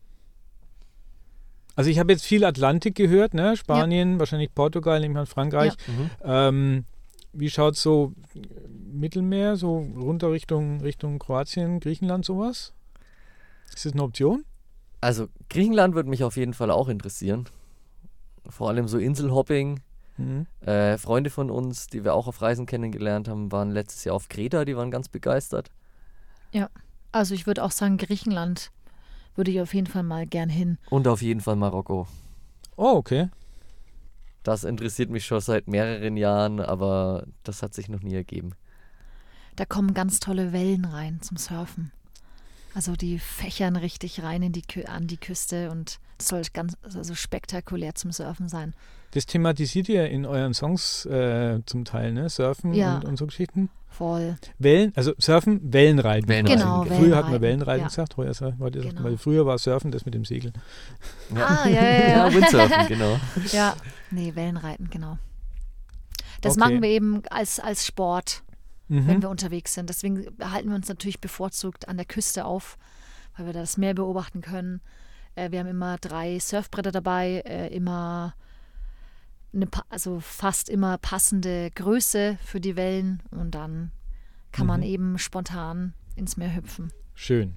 Also 1.82 1.90
ich 1.90 2.00
habe 2.00 2.14
jetzt 2.14 2.26
viel 2.26 2.46
Atlantik 2.46 2.96
gehört, 2.96 3.34
ne? 3.34 3.58
Spanien, 3.58 4.20
wahrscheinlich 4.20 4.54
Portugal, 4.54 5.00
nehme 5.00 5.16
ich 5.16 5.20
an 5.20 5.26
Frankreich. 5.26 5.74
Ähm, 6.24 6.86
wie 7.34 7.50
schaut 7.50 7.74
es 7.74 7.82
so 7.82 8.14
Mittelmeer, 8.92 9.56
so 9.56 9.80
runter 9.80 10.32
Richtung, 10.32 10.82
Richtung 10.82 11.18
Kroatien, 11.18 11.80
Griechenland, 11.80 12.24
sowas? 12.24 12.74
Ist 13.74 13.86
das 13.86 13.94
eine 13.94 14.04
Option? 14.04 14.46
Also 15.00 15.28
Griechenland 15.50 15.96
würde 15.96 16.10
mich 16.10 16.24
auf 16.24 16.38
jeden 16.38 16.54
Fall 16.54 16.70
auch 16.70 16.88
interessieren. 16.88 17.46
Vor 18.48 18.70
allem 18.70 18.88
so 18.88 19.00
Inselhopping. 19.00 19.80
Mhm. 20.18 20.46
Äh, 20.64 21.00
Freunde 21.00 21.32
von 21.32 21.50
uns, 21.50 21.88
die 21.88 22.04
wir 22.04 22.14
auch 22.14 22.28
auf 22.28 22.44
Reisen 22.44 22.68
kennengelernt 22.68 23.28
haben, 23.28 23.52
waren 23.52 23.72
letztes 23.72 24.04
Jahr 24.04 24.16
auf 24.16 24.30
Kreta, 24.30 24.66
die 24.66 24.78
waren 24.78 24.92
ganz 24.92 25.10
begeistert. 25.10 25.72
Also 27.12 27.34
ich 27.34 27.48
würde 27.48 27.64
auch 27.64 27.72
sagen, 27.72 27.98
Griechenland 27.98 28.72
würde 29.36 29.52
ich 29.52 29.62
auf 29.62 29.74
jeden 29.74 29.88
Fall 29.88 30.04
mal 30.04 30.26
gern 30.28 30.50
hin. 30.50 30.78
Und 30.90 31.08
auf 31.08 31.22
jeden 31.22 31.42
Fall 31.42 31.56
Marokko. 31.56 32.08
Oh, 32.78 32.94
okay. 32.96 33.30
Das 34.44 34.64
interessiert 34.64 35.10
mich 35.10 35.26
schon 35.26 35.40
seit 35.40 35.68
mehreren 35.68 36.18
Jahren, 36.18 36.60
aber 36.60 37.26
das 37.44 37.62
hat 37.62 37.74
sich 37.74 37.90
noch 37.90 38.02
nie 38.02 38.16
ergeben. 38.16 38.54
Da 39.56 39.66
kommen 39.66 39.94
ganz 39.94 40.20
tolle 40.20 40.52
Wellen 40.54 40.86
rein 40.86 41.22
zum 41.22 41.38
Surfen. 41.38 41.92
Also 42.74 42.96
die 42.96 43.20
fächern 43.20 43.76
richtig 43.76 44.24
rein 44.24 44.42
in 44.44 44.54
die 44.54 44.62
Kü 44.62 44.84
an 44.86 45.06
die 45.06 45.18
Küste 45.18 45.70
und 45.72 46.00
es 46.18 46.30
soll 46.30 46.42
ganz 46.54 46.78
also 46.84 47.14
spektakulär 47.14 47.96
zum 47.96 48.12
Surfen 48.14 48.48
sein. 48.48 48.74
Das 49.12 49.26
thematisiert 49.26 49.90
ihr 49.90 50.10
in 50.10 50.26
euren 50.26 50.54
Songs 50.54 51.06
äh, 51.06 51.60
zum 51.66 51.84
Teil, 51.84 52.14
ne? 52.14 52.30
Surfen 52.30 52.74
Ja. 52.74 52.96
und, 52.96 53.06
und 53.06 53.18
so 53.18 53.26
Geschichten. 53.28 53.70
Voll. 53.92 54.38
Wellen, 54.58 54.94
also 54.96 55.14
Surfen, 55.20 55.60
Wellenreiten. 55.74 56.28
Wellenreiten. 56.30 56.60
Genau, 56.60 56.84
Früher 56.86 57.18
hat 57.18 57.30
man 57.30 57.42
Wellenreiten, 57.42 57.42
Wellenreiten 57.42 57.82
ja. 57.82 57.88
gesagt, 57.88 58.18
heute, 58.18 58.34
sagt- 58.34 58.58
man, 58.58 58.72
Genau. 58.72 59.04
weil 59.04 59.18
früher 59.18 59.46
war 59.46 59.58
Surfen 59.58 59.92
das 59.92 60.06
mit 60.06 60.14
dem 60.14 60.24
Segeln. 60.26 60.54
Ah, 61.36 61.68
ja, 61.68 61.70
ja, 61.70 61.82
ja. 61.84 62.08
Ja, 62.28 62.34
Windsurfen, 62.34 62.88
genau. 62.88 63.20
Ja, 63.52 63.76
nee, 64.10 64.34
Wellenreiten, 64.34 64.90
genau. 64.90 65.18
Das 66.40 66.54
Okay. 66.54 66.60
machen 66.60 66.82
wir 66.82 66.90
eben 66.90 67.22
als, 67.30 67.60
als 67.60 67.86
Sport, 67.86 68.44
wenn 68.88 69.06
Mhm. 69.18 69.22
wir 69.22 69.30
unterwegs 69.30 69.74
sind. 69.74 69.90
Deswegen 69.90 70.26
halten 70.42 70.70
wir 70.70 70.76
uns 70.76 70.88
natürlich 70.90 71.20
bevorzugt 71.22 71.88
an 71.88 71.98
der 71.98 72.06
Küste 72.06 72.46
auf, 72.46 72.78
weil 73.38 73.46
wir 73.46 73.54
da 73.54 73.60
das 73.60 73.78
Meer 73.78 73.94
beobachten 73.94 74.42
können. 74.42 74.82
Äh, 75.36 75.52
wir 75.52 75.60
haben 75.60 75.68
immer 75.68 75.98
drei 75.98 76.40
Surfbretter 76.40 76.92
dabei, 76.92 77.44
äh, 77.46 77.68
immer 77.74 78.34
eine, 79.54 79.68
also 79.90 80.20
fast 80.20 80.70
immer 80.70 80.98
passende 80.98 81.72
Größe 81.72 82.38
für 82.44 82.60
die 82.62 82.76
Wellen 82.76 83.22
und 83.32 83.52
dann 83.56 83.92
kann 84.52 84.68
man 84.68 84.82
Mhm. 84.82 84.86
eben 84.86 85.18
spontan 85.18 85.94
ins 86.16 86.38
Meer 86.38 86.56
hüpfen. 86.56 86.92
Schön. 87.14 87.56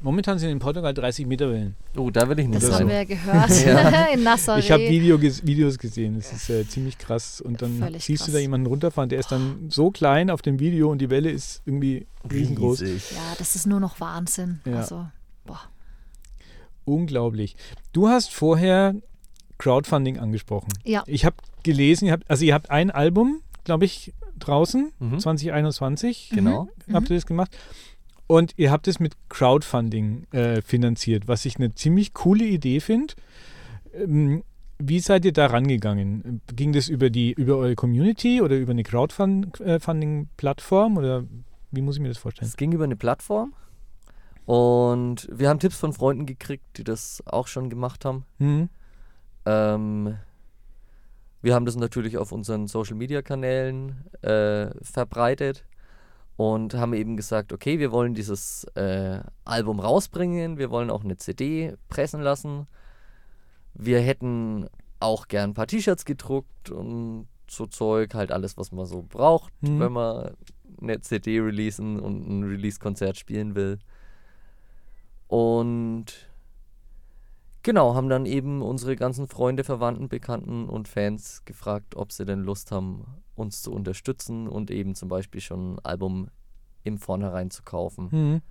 Momentan 0.00 0.38
sind 0.38 0.50
in 0.50 0.58
Portugal 0.58 0.92
30 0.92 1.26
Meter 1.26 1.50
Wellen. 1.50 1.74
Oh, 1.96 2.10
da 2.10 2.28
will 2.28 2.38
ich 2.38 2.46
nicht 2.46 2.56
Das 2.62 2.68
Das 2.70 2.80
haben 2.80 2.88
sein. 2.88 2.98
wir 2.98 3.06
gehört 3.06 3.50
Ja. 3.66 4.04
in 4.14 4.22
Nassau. 4.22 4.56
Ich 4.58 4.70
habe 4.70 4.82
Video 4.82 5.18
ges 5.18 5.44
Videos 5.46 5.78
gesehen, 5.78 6.16
das 6.16 6.32
ist 6.32 6.50
äh, 6.50 6.68
ziemlich 6.68 6.98
krass. 6.98 7.40
Und 7.40 7.62
dann 7.62 7.78
Völlig 7.78 8.04
siehst 8.04 8.20
du 8.22 8.24
krass. 8.26 8.34
da 8.34 8.38
jemanden 8.40 8.66
runterfahren, 8.66 9.08
der 9.08 9.18
ist 9.18 9.32
dann 9.32 9.70
so 9.70 9.90
klein 9.90 10.28
auf 10.30 10.42
dem 10.42 10.60
Video 10.60 10.90
und 10.90 10.98
die 10.98 11.08
Welle 11.08 11.30
ist 11.30 11.62
irgendwie 11.64 12.06
riesengroß. 12.30 12.82
Riesig. 12.82 13.12
Ja, 13.12 13.34
das 13.38 13.56
ist 13.56 13.66
nur 13.66 13.80
noch 13.80 13.98
Wahnsinn. 13.98 14.60
Ja. 14.66 14.76
Also, 14.76 15.06
boah. 15.46 15.60
Unglaublich. 16.84 17.56
Du 17.92 18.08
hast 18.08 18.30
vorher 18.32 18.94
Crowdfunding 19.58 20.18
angesprochen. 20.18 20.68
Ja. 20.84 21.02
Ich 21.06 21.24
habe 21.24 21.36
gelesen, 21.62 22.06
ihr 22.06 22.12
habt, 22.12 22.28
also 22.30 22.44
ihr 22.44 22.54
habt 22.54 22.70
ein 22.70 22.90
Album, 22.90 23.40
glaube 23.64 23.84
ich, 23.84 24.12
draußen, 24.38 24.92
Mhm. 24.98 25.18
2021 25.18 26.30
Genau. 26.34 26.68
habt 26.92 27.10
ihr 27.10 27.16
das 27.16 27.26
gemacht. 27.26 27.56
Und 28.28 28.52
ihr 28.56 28.70
habt 28.72 28.88
es 28.88 28.98
mit 29.00 29.14
Crowdfunding 29.28 30.26
äh, 30.32 30.60
finanziert, 30.62 31.28
was 31.28 31.44
ich 31.44 31.56
eine 31.56 31.74
ziemlich 31.74 32.12
coole 32.12 32.44
Idee 32.44 32.80
finde. 32.80 33.14
Ähm, 33.94 34.42
wie 34.78 35.00
seid 35.00 35.24
ihr 35.24 35.32
da 35.32 35.46
rangegangen? 35.46 36.42
Ging 36.54 36.72
das 36.72 36.88
über 36.88 37.08
die 37.08 37.32
über 37.32 37.56
eure 37.56 37.76
Community 37.76 38.42
oder 38.42 38.56
über 38.56 38.72
eine 38.72 38.82
Crowdfunding-Plattform 38.82 40.98
oder 40.98 41.24
wie 41.70 41.80
muss 41.80 41.96
ich 41.96 42.02
mir 42.02 42.08
das 42.08 42.18
vorstellen? 42.18 42.48
Es 42.48 42.56
ging 42.56 42.72
über 42.72 42.84
eine 42.84 42.96
Plattform 42.96 43.54
und 44.44 45.28
wir 45.32 45.48
haben 45.48 45.60
Tipps 45.60 45.76
von 45.78 45.92
Freunden 45.92 46.26
gekriegt, 46.26 46.64
die 46.76 46.84
das 46.84 47.22
auch 47.26 47.46
schon 47.46 47.70
gemacht 47.70 48.04
haben. 48.04 48.24
Mhm. 48.38 48.68
Ähm, 49.46 50.16
wir 51.42 51.54
haben 51.54 51.64
das 51.66 51.76
natürlich 51.76 52.18
auf 52.18 52.32
unseren 52.32 52.66
Social 52.66 52.96
Media 52.96 53.22
Kanälen 53.22 54.04
äh, 54.22 54.68
verbreitet 54.82 55.64
und 56.36 56.74
haben 56.74 56.92
eben 56.92 57.16
gesagt, 57.16 57.52
okay, 57.52 57.78
wir 57.78 57.92
wollen 57.92 58.14
dieses 58.14 58.64
äh, 58.74 59.20
Album 59.44 59.80
rausbringen, 59.80 60.58
wir 60.58 60.70
wollen 60.70 60.90
auch 60.90 61.04
eine 61.04 61.16
CD 61.16 61.76
pressen 61.88 62.20
lassen. 62.20 62.66
Wir 63.74 64.00
hätten 64.00 64.66
auch 65.00 65.28
gern 65.28 65.50
ein 65.50 65.54
paar 65.54 65.66
T-Shirts 65.66 66.04
gedruckt 66.04 66.70
und 66.70 67.28
so 67.48 67.66
Zeug, 67.66 68.14
halt 68.14 68.32
alles, 68.32 68.56
was 68.56 68.72
man 68.72 68.86
so 68.86 69.02
braucht, 69.08 69.52
Mhm. 69.62 69.80
wenn 69.80 69.92
man 69.92 70.34
eine 70.82 71.00
CD 71.00 71.40
releasen 71.40 72.00
und 72.00 72.26
ein 72.28 72.42
Release-Konzert 72.42 73.16
spielen 73.16 73.54
will. 73.54 73.78
Und 75.28 76.25
Genau, 77.66 77.96
haben 77.96 78.08
dann 78.08 78.26
eben 78.26 78.62
unsere 78.62 78.94
ganzen 78.94 79.26
Freunde, 79.26 79.64
Verwandten, 79.64 80.08
Bekannten 80.08 80.68
und 80.68 80.86
Fans 80.86 81.44
gefragt, 81.46 81.96
ob 81.96 82.12
sie 82.12 82.24
denn 82.24 82.44
Lust 82.44 82.70
haben, 82.70 83.04
uns 83.34 83.60
zu 83.60 83.72
unterstützen 83.72 84.46
und 84.46 84.70
eben 84.70 84.94
zum 84.94 85.08
Beispiel 85.08 85.40
schon 85.40 85.74
ein 85.74 85.78
Album 85.84 86.28
im 86.84 86.96
Vornherein 86.96 87.50
zu 87.50 87.64
kaufen. 87.64 88.08
Mhm. 88.12 88.42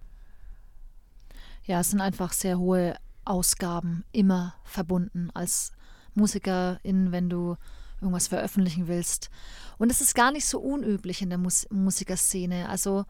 Ja, 1.63 1.80
es 1.80 1.91
sind 1.91 2.01
einfach 2.01 2.34
sehr 2.34 2.60
hohe 2.60 2.97
Ausgaben 3.23 4.04
immer 4.12 4.56
verbunden 4.65 5.32
als 5.34 5.71
Musikerin, 6.13 7.13
wenn 7.13 7.30
du 7.30 7.56
irgendwas 8.01 8.28
veröffentlichen 8.28 8.89
willst. 8.89 9.30
Und 9.78 9.93
es 9.93 10.01
ist 10.01 10.13
gar 10.13 10.34
nicht 10.34 10.45
so 10.45 10.60
unüblich 10.60 11.21
in 11.21 11.30
der 11.30 11.38
Mus 11.38 11.65
Musikerszene. 11.71 12.67
Also 12.67 13.06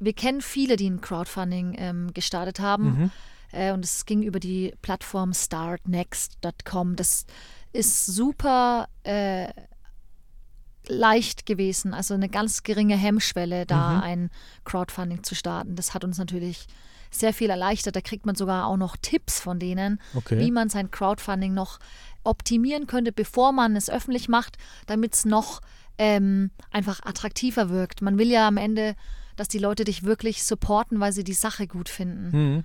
wir 0.00 0.12
kennen 0.12 0.40
viele, 0.40 0.74
die 0.74 0.90
ein 0.90 1.00
Crowdfunding 1.00 1.76
ähm, 1.78 2.12
gestartet 2.14 2.58
haben. 2.58 2.84
Mhm. 2.84 3.10
Äh, 3.52 3.72
und 3.72 3.84
es 3.84 4.04
ging 4.06 4.22
über 4.22 4.40
die 4.40 4.74
Plattform 4.82 5.32
startnext.com. 5.34 6.96
Das 6.96 7.26
ist 7.72 8.06
super 8.06 8.88
äh, 9.04 9.48
leicht 10.88 11.46
gewesen, 11.46 11.94
also 11.94 12.14
eine 12.14 12.28
ganz 12.28 12.62
geringe 12.62 12.96
Hemmschwelle, 12.96 13.66
da 13.66 13.96
Mhm. 13.96 14.00
ein 14.02 14.30
Crowdfunding 14.64 15.22
zu 15.24 15.34
starten. 15.34 15.74
Das 15.74 15.94
hat 15.94 16.04
uns 16.04 16.18
natürlich 16.18 16.66
sehr 17.10 17.32
viel 17.32 17.50
erleichtert. 17.50 17.96
Da 17.96 18.00
kriegt 18.00 18.26
man 18.26 18.34
sogar 18.36 18.66
auch 18.66 18.76
noch 18.76 18.96
Tipps 18.96 19.40
von 19.40 19.58
denen, 19.58 20.00
Okay. 20.14 20.38
wie 20.38 20.50
man 20.50 20.68
sein 20.68 20.90
Crowdfunding 20.90 21.54
noch 21.54 21.78
optimieren 22.24 22.86
könnte, 22.86 23.12
bevor 23.12 23.52
man 23.52 23.74
es 23.76 23.88
öffentlich 23.90 24.28
macht, 24.28 24.58
damit 24.86 25.14
es 25.14 25.24
noch 25.24 25.60
ähm, 25.98 26.50
einfach 26.70 27.00
attraktiver 27.04 27.70
wirkt. 27.70 28.02
Man 28.02 28.18
will 28.18 28.30
ja 28.30 28.46
am 28.46 28.56
Ende, 28.58 28.94
dass 29.36 29.48
die 29.48 29.58
Leute 29.58 29.84
dich 29.84 30.02
wirklich 30.02 30.44
supporten, 30.44 31.00
weil 31.00 31.12
sie 31.12 31.24
die 31.24 31.32
Sache 31.32 31.66
gut 31.66 31.88
finden. 31.88 32.36
Mhm. 32.56 32.64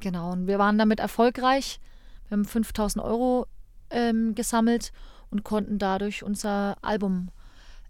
Genau, 0.00 0.32
und 0.32 0.46
wir 0.46 0.58
waren 0.58 0.78
damit 0.78 1.00
erfolgreich. 1.00 1.80
Wir 2.28 2.36
haben 2.36 2.44
5000 2.44 3.04
Euro 3.04 3.46
ähm, 3.90 4.34
gesammelt 4.34 4.92
und 5.30 5.44
konnten 5.44 5.78
dadurch 5.78 6.22
unser 6.22 6.76
Album 6.82 7.28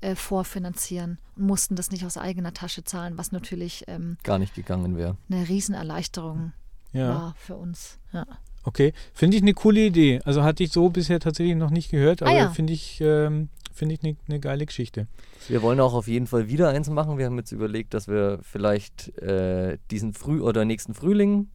äh, 0.01 0.15
vorfinanzieren 0.15 1.19
und 1.37 1.45
mussten 1.47 1.77
das 1.77 1.91
nicht 1.91 2.05
aus 2.07 2.17
eigener 2.17 2.53
Tasche 2.55 2.85
zahlen, 2.85 3.19
was 3.19 3.33
natürlich 3.33 3.85
ähm, 3.87 4.17
Gar 4.23 4.39
nicht 4.39 4.55
gegangen 4.55 4.97
wäre. 4.97 5.17
eine 5.31 5.49
Riesenerleichterung 5.49 6.53
Ja. 6.93 7.09
war 7.09 7.35
für 7.39 7.57
uns. 7.57 7.99
Ja. 8.13 8.27
Okay, 8.63 8.93
finde 9.15 9.37
ich 9.37 9.43
eine 9.43 9.55
coole 9.55 9.87
Idee. 9.87 10.21
Also 10.25 10.43
hatte 10.43 10.63
ich 10.63 10.73
so 10.73 10.91
bisher 10.91 11.19
tatsächlich 11.21 11.57
noch 11.57 11.71
nicht 11.71 11.91
gehört, 11.91 12.23
Ah 12.23 12.27
aber 12.27 12.37
ja. 12.37 12.51
finde 12.51 12.73
ich, 12.75 13.01
ähm, 13.01 13.49
finde 13.73 13.95
ich 13.95 14.03
eine 14.05 14.17
ne 14.27 14.39
geile 14.41 14.67
Geschichte. 14.67 15.07
Wir 15.49 15.63
wollen 15.63 15.81
auch 15.81 15.95
auf 15.95 16.09
jeden 16.09 16.27
Fall 16.27 16.49
wieder 16.49 16.69
eins 16.69 16.91
machen. 16.91 17.17
Wir 17.19 17.27
haben 17.27 17.39
jetzt 17.39 17.53
überlegt, 17.53 17.95
dass 17.95 18.07
wir 18.09 18.39
vielleicht 18.43 19.17
äh, 19.19 19.79
diesen 19.91 20.13
Früh- 20.13 20.43
oder 20.43 20.65
nächsten 20.67 20.93
Frühling 20.95 21.49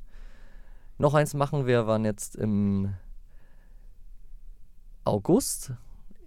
noch 0.97 1.13
eins 1.13 1.34
machen. 1.34 1.65
Wir 1.65 1.88
waren 1.88 2.05
jetzt 2.05 2.36
im 2.36 2.93
August 5.03 5.73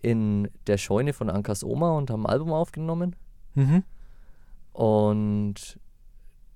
in 0.03 0.49
der 0.67 0.79
Scheune 0.79 1.13
von 1.13 1.31
Ankas 1.31 1.65
Oma 1.65 1.93
und 1.93 2.11
haben 2.11 2.27
ein 2.27 2.33
Album 2.33 2.53
aufgenommen. 2.53 3.17
Mhm. 3.55 3.83
Und 4.73 5.79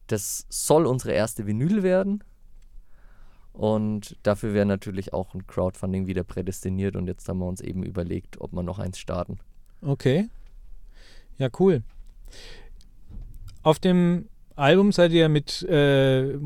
das 0.06 0.46
soll 0.48 0.86
unsere 0.86 1.12
erste 1.12 1.46
Vinyl 1.46 1.82
werden. 1.82 2.22
Und 3.52 4.16
dafür 4.22 4.54
wäre 4.54 4.66
natürlich 4.66 5.12
auch 5.12 5.34
ein 5.34 5.46
Crowdfunding 5.46 6.06
wieder 6.06 6.24
prädestiniert. 6.24 6.96
Und 6.96 7.06
jetzt 7.06 7.28
haben 7.28 7.38
wir 7.38 7.46
uns 7.46 7.60
eben 7.60 7.82
überlegt, 7.82 8.40
ob 8.40 8.52
wir 8.52 8.62
noch 8.62 8.78
eins 8.78 8.98
starten. 8.98 9.38
Okay. 9.82 10.28
Ja, 11.38 11.48
cool. 11.58 11.82
Auf 13.62 13.78
dem 13.78 14.28
Album 14.62 14.92
seid 14.92 15.12
ihr 15.12 15.28
mit, 15.28 15.62
äh, 15.64 16.38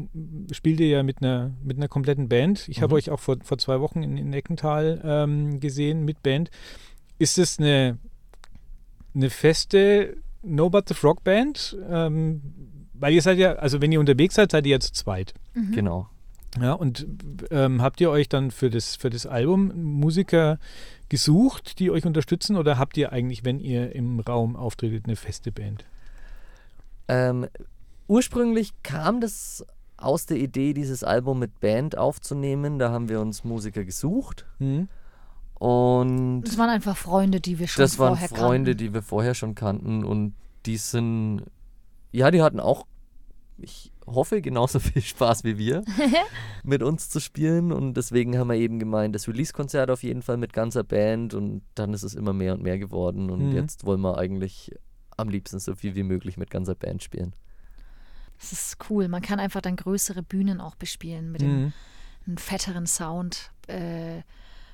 spielt 0.51 0.81
ihr 0.81 0.89
ja 0.89 1.03
mit 1.03 1.23
einer, 1.23 1.53
mit 1.63 1.77
einer 1.77 1.89
kompletten 1.89 2.29
Band. 2.29 2.69
Ich 2.69 2.83
habe 2.83 2.95
Mhm. 2.95 2.97
euch 2.97 3.11
auch 3.11 3.21
vor, 3.21 3.37
vor 3.43 3.59
zwei 3.59 3.81
Wochen 3.81 4.03
in, 4.03 4.17
in 4.17 4.33
Eckental 4.33 5.01
ähm, 5.05 5.61
gesehen 5.61 6.05
mit 6.05 6.23
Band. 6.23 6.51
Ist 7.19 7.39
es 7.39 7.59
eine, 7.59 7.99
eine 9.15 9.31
feste 9.31 10.17
No 10.43 10.71
But 10.71 10.89
the 10.89 10.95
Frog 10.95 11.23
Band? 11.25 11.77
Ähm, 11.89 12.43
weil 12.95 13.13
ihr 13.13 13.23
seid 13.23 13.39
ja, 13.39 13.53
also 13.55 13.81
wenn 13.83 13.93
ihr 13.93 14.01
unterwegs 14.01 14.35
seid, 14.35 14.51
seid 14.51 14.65
ihr 14.67 14.73
ja 14.73 14.81
zu 14.81 14.93
zweit. 14.93 15.35
Mhm. 15.55 15.73
Genau. 15.73 16.09
Ja, 16.61 16.73
und 16.73 17.07
ähm, 17.51 17.83
habt 17.83 18.01
ihr 18.01 18.11
euch 18.11 18.31
dann 18.31 18.51
für 18.51 18.71
das, 18.71 18.97
für 18.97 19.11
das 19.11 19.27
Album 19.27 19.73
Musiker 19.77 20.59
gesucht, 21.11 21.79
die 21.79 21.91
euch 21.91 22.07
unterstützen, 22.07 22.57
oder 22.57 22.79
habt 22.79 22.97
ihr 22.97 23.13
eigentlich, 23.13 23.45
wenn 23.45 23.61
ihr 23.61 23.95
im 23.95 24.21
Raum 24.21 24.57
auftretet, 24.57 25.05
eine 25.05 25.17
feste 25.17 25.53
Band? 25.53 25.85
Ähm, 27.09 27.47
ursprünglich 28.09 28.73
kam 28.83 29.21
das 29.21 29.65
aus 29.97 30.27
der 30.27 30.37
Idee, 30.39 30.75
dieses 30.75 31.03
Album 31.05 31.39
mit 31.39 31.61
Band 31.61 31.97
aufzunehmen. 31.97 32.79
Da 32.79 32.91
haben 32.91 33.09
wir 33.09 33.21
uns 33.21 33.45
Musiker 33.45 33.85
gesucht. 33.85 34.45
Hm? 34.59 34.89
Und 35.59 36.43
Das 36.43 36.59
waren 36.59 36.69
einfach 36.69 36.97
Freunde, 36.97 37.41
die 37.41 37.59
wir 37.59 37.67
schon 37.67 37.83
das 37.83 37.99
waren 37.99 38.09
vorher 38.17 38.29
Freunde, 38.29 38.73
kannten. 38.73 38.79
die 38.85 38.95
wir 38.95 39.03
vorher 39.03 39.35
schon 39.35 39.55
kannten. 39.55 40.05
Und 40.05 40.35
die 40.67 40.77
sind, 40.77 41.43
ja, 42.13 42.31
die 42.31 42.43
hatten 42.43 42.61
auch, 42.61 42.87
ich 43.57 43.91
hoffe, 44.07 44.43
genauso 44.43 44.79
viel 44.81 45.01
Spaß 45.01 45.45
wie 45.45 45.57
wir, 45.57 45.83
mit 46.63 46.83
uns 46.83 47.09
zu 47.09 47.21
spielen. 47.21 47.73
Und 47.73 47.95
deswegen 47.95 48.37
haben 48.37 48.49
wir 48.49 48.57
eben 48.57 48.79
gemeint, 48.79 49.15
das 49.15 49.29
Release-Konzert 49.29 49.91
auf 49.91 50.03
jeden 50.03 50.21
Fall 50.21 50.37
mit 50.37 50.53
ganzer 50.53 50.85
Band. 50.85 51.33
Und 51.33 51.63
dann 51.75 51.95
ist 51.95 52.03
es 52.03 52.15
immer 52.15 52.35
mehr 52.35 52.53
und 52.53 52.63
mehr 52.63 52.79
geworden. 52.79 53.31
Und 53.31 53.49
Mhm. 53.51 53.57
jetzt 53.57 53.87
wollen 53.87 54.03
wir 54.03 54.19
eigentlich 54.19 54.73
am 55.17 55.31
liebsten 55.31 55.59
so 55.59 55.75
viel 55.75 55.95
wie 55.95 56.03
möglich 56.03 56.37
mit 56.37 56.51
ganzer 56.51 56.75
Band 56.75 57.03
spielen. 57.03 57.35
Das 58.39 58.53
ist 58.53 58.77
cool. 58.91 59.09
Man 59.09 59.23
kann 59.23 59.41
einfach 59.41 59.61
dann 59.61 59.77
größere 59.77 60.23
Bühnen 60.23 60.61
auch 60.61 60.75
bespielen 60.77 61.33
mit 61.33 61.41
dem 61.41 61.65
Mhm. 61.65 61.73
einen 62.27 62.39
fetteren 62.39 62.87
Sound 62.87 63.51
äh, 63.69 64.23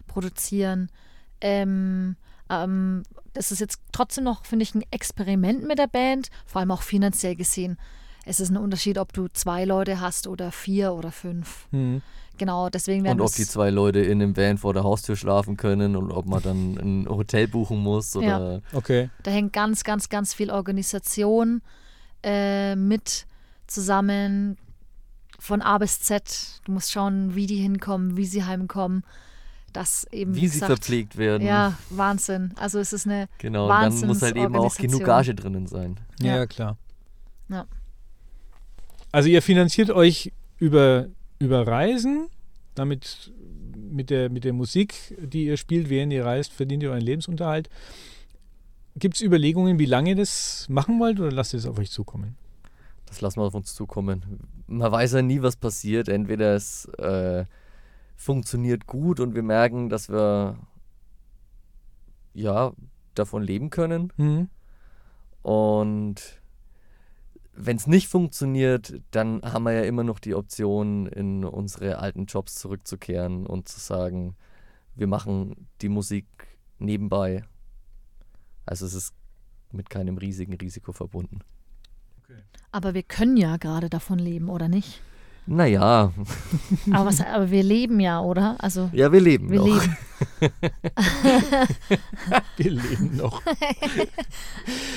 produzieren. 0.07 0.90
Ähm, 1.40 2.16
ähm, 2.51 3.03
das 3.35 3.53
ist 3.53 3.61
jetzt 3.61 3.81
trotzdem 3.92 4.25
noch, 4.25 4.44
finde 4.44 4.64
ich, 4.64 4.75
ein 4.75 4.85
Experiment 4.90 5.66
mit 5.66 5.79
der 5.79 5.87
Band, 5.87 6.29
vor 6.46 6.61
allem 6.61 6.70
auch 6.70 6.83
finanziell 6.83 7.37
gesehen. 7.37 7.79
Es 8.25 8.38
ist 8.40 8.51
ein 8.51 8.57
Unterschied, 8.57 8.98
ob 8.98 9.12
du 9.12 9.27
zwei 9.29 9.64
Leute 9.64 10.01
hast 10.01 10.27
oder 10.29 10.53
vier 10.53 10.92
oder 10.92 11.11
fünf. 11.11 11.66
Hm. 11.70 12.03
Genau, 12.38 12.68
deswegen 12.68 13.05
werden 13.05 13.20
Und 13.20 13.27
ob 13.27 13.35
die 13.35 13.46
zwei 13.46 13.70
Leute 13.70 14.01
in 14.01 14.22
einem 14.22 14.37
Van 14.37 14.59
vor 14.59 14.75
der 14.75 14.85
Haustür 14.85 15.16
schlafen 15.16 15.57
können 15.57 15.96
und 15.96 16.11
ob 16.12 16.27
man 16.27 16.42
dann 16.42 16.77
ein 16.79 17.09
Hotel 17.09 17.48
buchen 17.48 17.79
muss 17.79 18.14
oder 18.16 18.62
Okay. 18.72 19.11
Da 19.22 19.31
hängt 19.31 19.53
ganz, 19.53 19.85
ganz, 19.85 20.09
ganz 20.09 20.35
viel 20.35 20.51
Organisation 20.51 21.62
äh, 22.22 22.77
mit 22.77 23.27
zusammen 23.72 24.56
von 25.38 25.61
A 25.62 25.78
bis 25.78 26.00
Z. 26.00 26.61
Du 26.64 26.72
musst 26.72 26.92
schauen, 26.92 27.35
wie 27.35 27.46
die 27.46 27.56
hinkommen, 27.56 28.16
wie 28.16 28.26
sie 28.26 28.44
heimkommen. 28.44 29.02
Das 29.72 30.06
eben, 30.12 30.35
wie 30.35 30.46
sie 30.48 30.61
gesagt, 30.61 30.66
verpflegt 30.72 31.16
werden. 31.16 31.46
Ja, 31.46 31.78
Wahnsinn. 31.90 32.52
Also 32.56 32.78
es 32.78 32.92
ist 32.92 33.06
eine, 33.06 33.28
Genau, 33.38 33.64
und 33.64 33.70
dann 33.70 34.06
muss 34.06 34.20
halt 34.22 34.37
eben 34.37 34.54
auch 34.54 34.74
genug. 34.76 35.02
Gage 35.04 35.35
drinnen 35.35 35.66
sein. 35.66 35.98
Ja, 36.20 36.37
Ja. 36.37 36.46
klar. 36.46 36.76
Ja. 37.48 37.66
Also 39.12 39.28
ihr 39.30 39.40
finanziert 39.42 39.90
euch 39.90 40.32
über, 40.58 41.06
über 41.38 41.66
Reisen, 41.66 42.28
damit 42.74 43.32
mit 43.74 44.11
der, 44.11 44.28
mit 44.30 44.44
der 44.44 44.52
Musik, 44.52 44.94
die 45.18 45.46
ihr 45.46 45.56
spielt, 45.56 45.88
während 45.88 46.12
ihr 46.12 46.24
reist, 46.24 46.52
verdient 46.52 46.82
ihr 46.82 46.90
euren 46.90 47.00
Lebensunterhalt. 47.02 47.68
Gibt 48.96 49.14
es 49.16 49.22
Überlegungen, 49.22 49.78
wie 49.78 49.87
lange 49.87 50.11
ihr 50.11 50.16
das 50.16 50.66
machen 50.68 51.00
wollt 51.00 51.18
oder 51.18 51.32
lasst 51.32 51.54
ihr 51.54 51.58
es 51.58 51.66
auf 51.66 51.78
euch 51.78 51.90
zukommen? 51.90 52.37
Das 53.12 53.20
lassen 53.20 53.40
wir 53.40 53.44
auf 53.44 53.55
uns 53.55 53.75
zukommen. 53.75 54.40
Man 54.66 54.90
weiß 54.90 55.12
ja 55.12 55.20
nie, 55.20 55.42
was 55.42 55.57
passiert. 55.57 56.09
Entweder 56.09 56.55
es 56.55 56.87
äh, 56.96 57.44
funktioniert 58.16 58.87
gut 58.87 59.20
und 59.20 59.35
wir 59.35 59.42
merken, 59.42 59.90
dass 59.90 60.09
wir 60.09 60.57
ja 62.33 62.72
davon 63.14 63.42
leben 63.42 63.68
können. 63.68 64.14
Mhm. 64.16 64.48
Und 65.42 66.40
wenn 67.53 67.77
es 67.77 67.87
nicht 67.87 68.09
funktioniert, 68.09 68.94
dann 69.11 69.42
haben 69.42 69.64
wir 69.64 69.72
ja 69.72 69.83
immer 69.83 70.05
noch 70.05 70.18
die 70.18 70.35
Option, 70.35 71.07
in 71.07 71.44
unsere 71.44 71.98
alten 71.98 72.25
Jobs 72.25 72.55
zurückzukehren 72.55 73.46
und 73.46 73.68
zu 73.68 73.79
sagen, 73.79 74.37
wir 74.94 75.07
machen 75.07 75.68
die 75.83 75.90
Musik 75.90 76.25
nebenbei. 76.79 77.44
Also 78.64 78.87
es 78.87 78.94
ist 78.94 79.14
mit 79.70 79.90
keinem 79.90 80.16
riesigen 80.16 80.55
Risiko 80.55 80.92
verbunden. 80.92 81.40
Aber 82.70 82.94
wir 82.94 83.02
können 83.02 83.36
ja 83.36 83.56
gerade 83.56 83.90
davon 83.90 84.18
leben, 84.18 84.48
oder 84.48 84.68
nicht? 84.68 85.00
Naja, 85.44 86.12
Aber, 86.92 87.06
was, 87.06 87.20
aber 87.20 87.50
wir 87.50 87.64
leben 87.64 87.98
ja, 87.98 88.20
oder? 88.20 88.54
Also 88.60 88.90
ja, 88.92 89.10
wir 89.10 89.20
leben 89.20 89.50
wir 89.50 89.58
noch. 89.58 89.66
leben. 89.66 89.96
Wir 92.56 92.70
leben 92.70 93.16
noch. 93.16 93.42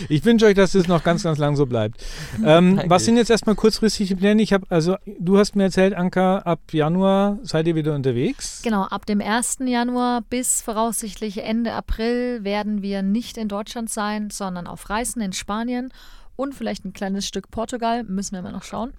Ich 0.07 0.23
wünsche 0.23 0.45
euch, 0.45 0.53
dass 0.53 0.75
es 0.75 0.87
noch 0.87 1.03
ganz, 1.03 1.23
ganz 1.23 1.39
lang 1.39 1.55
so 1.55 1.65
bleibt. 1.65 2.05
Ähm, 2.43 2.79
was 2.85 3.05
sind 3.05 3.17
jetzt 3.17 3.31
erstmal 3.31 3.55
kurzfristige 3.55 4.15
Pläne? 4.15 4.41
Ich 4.43 4.53
habe, 4.53 4.67
also 4.69 4.97
du 5.19 5.39
hast 5.39 5.55
mir 5.55 5.63
erzählt, 5.63 5.95
Anka, 5.95 6.39
ab 6.39 6.59
Januar 6.71 7.39
seid 7.41 7.65
ihr 7.65 7.73
wieder 7.73 7.95
unterwegs. 7.95 8.61
Genau, 8.63 8.83
ab 8.83 9.07
dem 9.07 9.19
1. 9.19 9.59
Januar 9.65 10.21
bis 10.21 10.61
voraussichtlich 10.61 11.43
Ende 11.43 11.73
April 11.73 12.43
werden 12.43 12.83
wir 12.83 13.01
nicht 13.01 13.37
in 13.37 13.47
Deutschland 13.47 13.89
sein, 13.89 14.29
sondern 14.29 14.67
auf 14.67 14.91
Reisen 14.91 15.21
in 15.23 15.33
Spanien 15.33 15.91
und 16.35 16.53
vielleicht 16.55 16.85
ein 16.85 16.93
kleines 16.93 17.27
Stück 17.27 17.51
Portugal, 17.51 18.03
müssen 18.03 18.35
wir 18.35 18.41
mal 18.41 18.51
noch 18.51 18.63
schauen. 18.63 18.93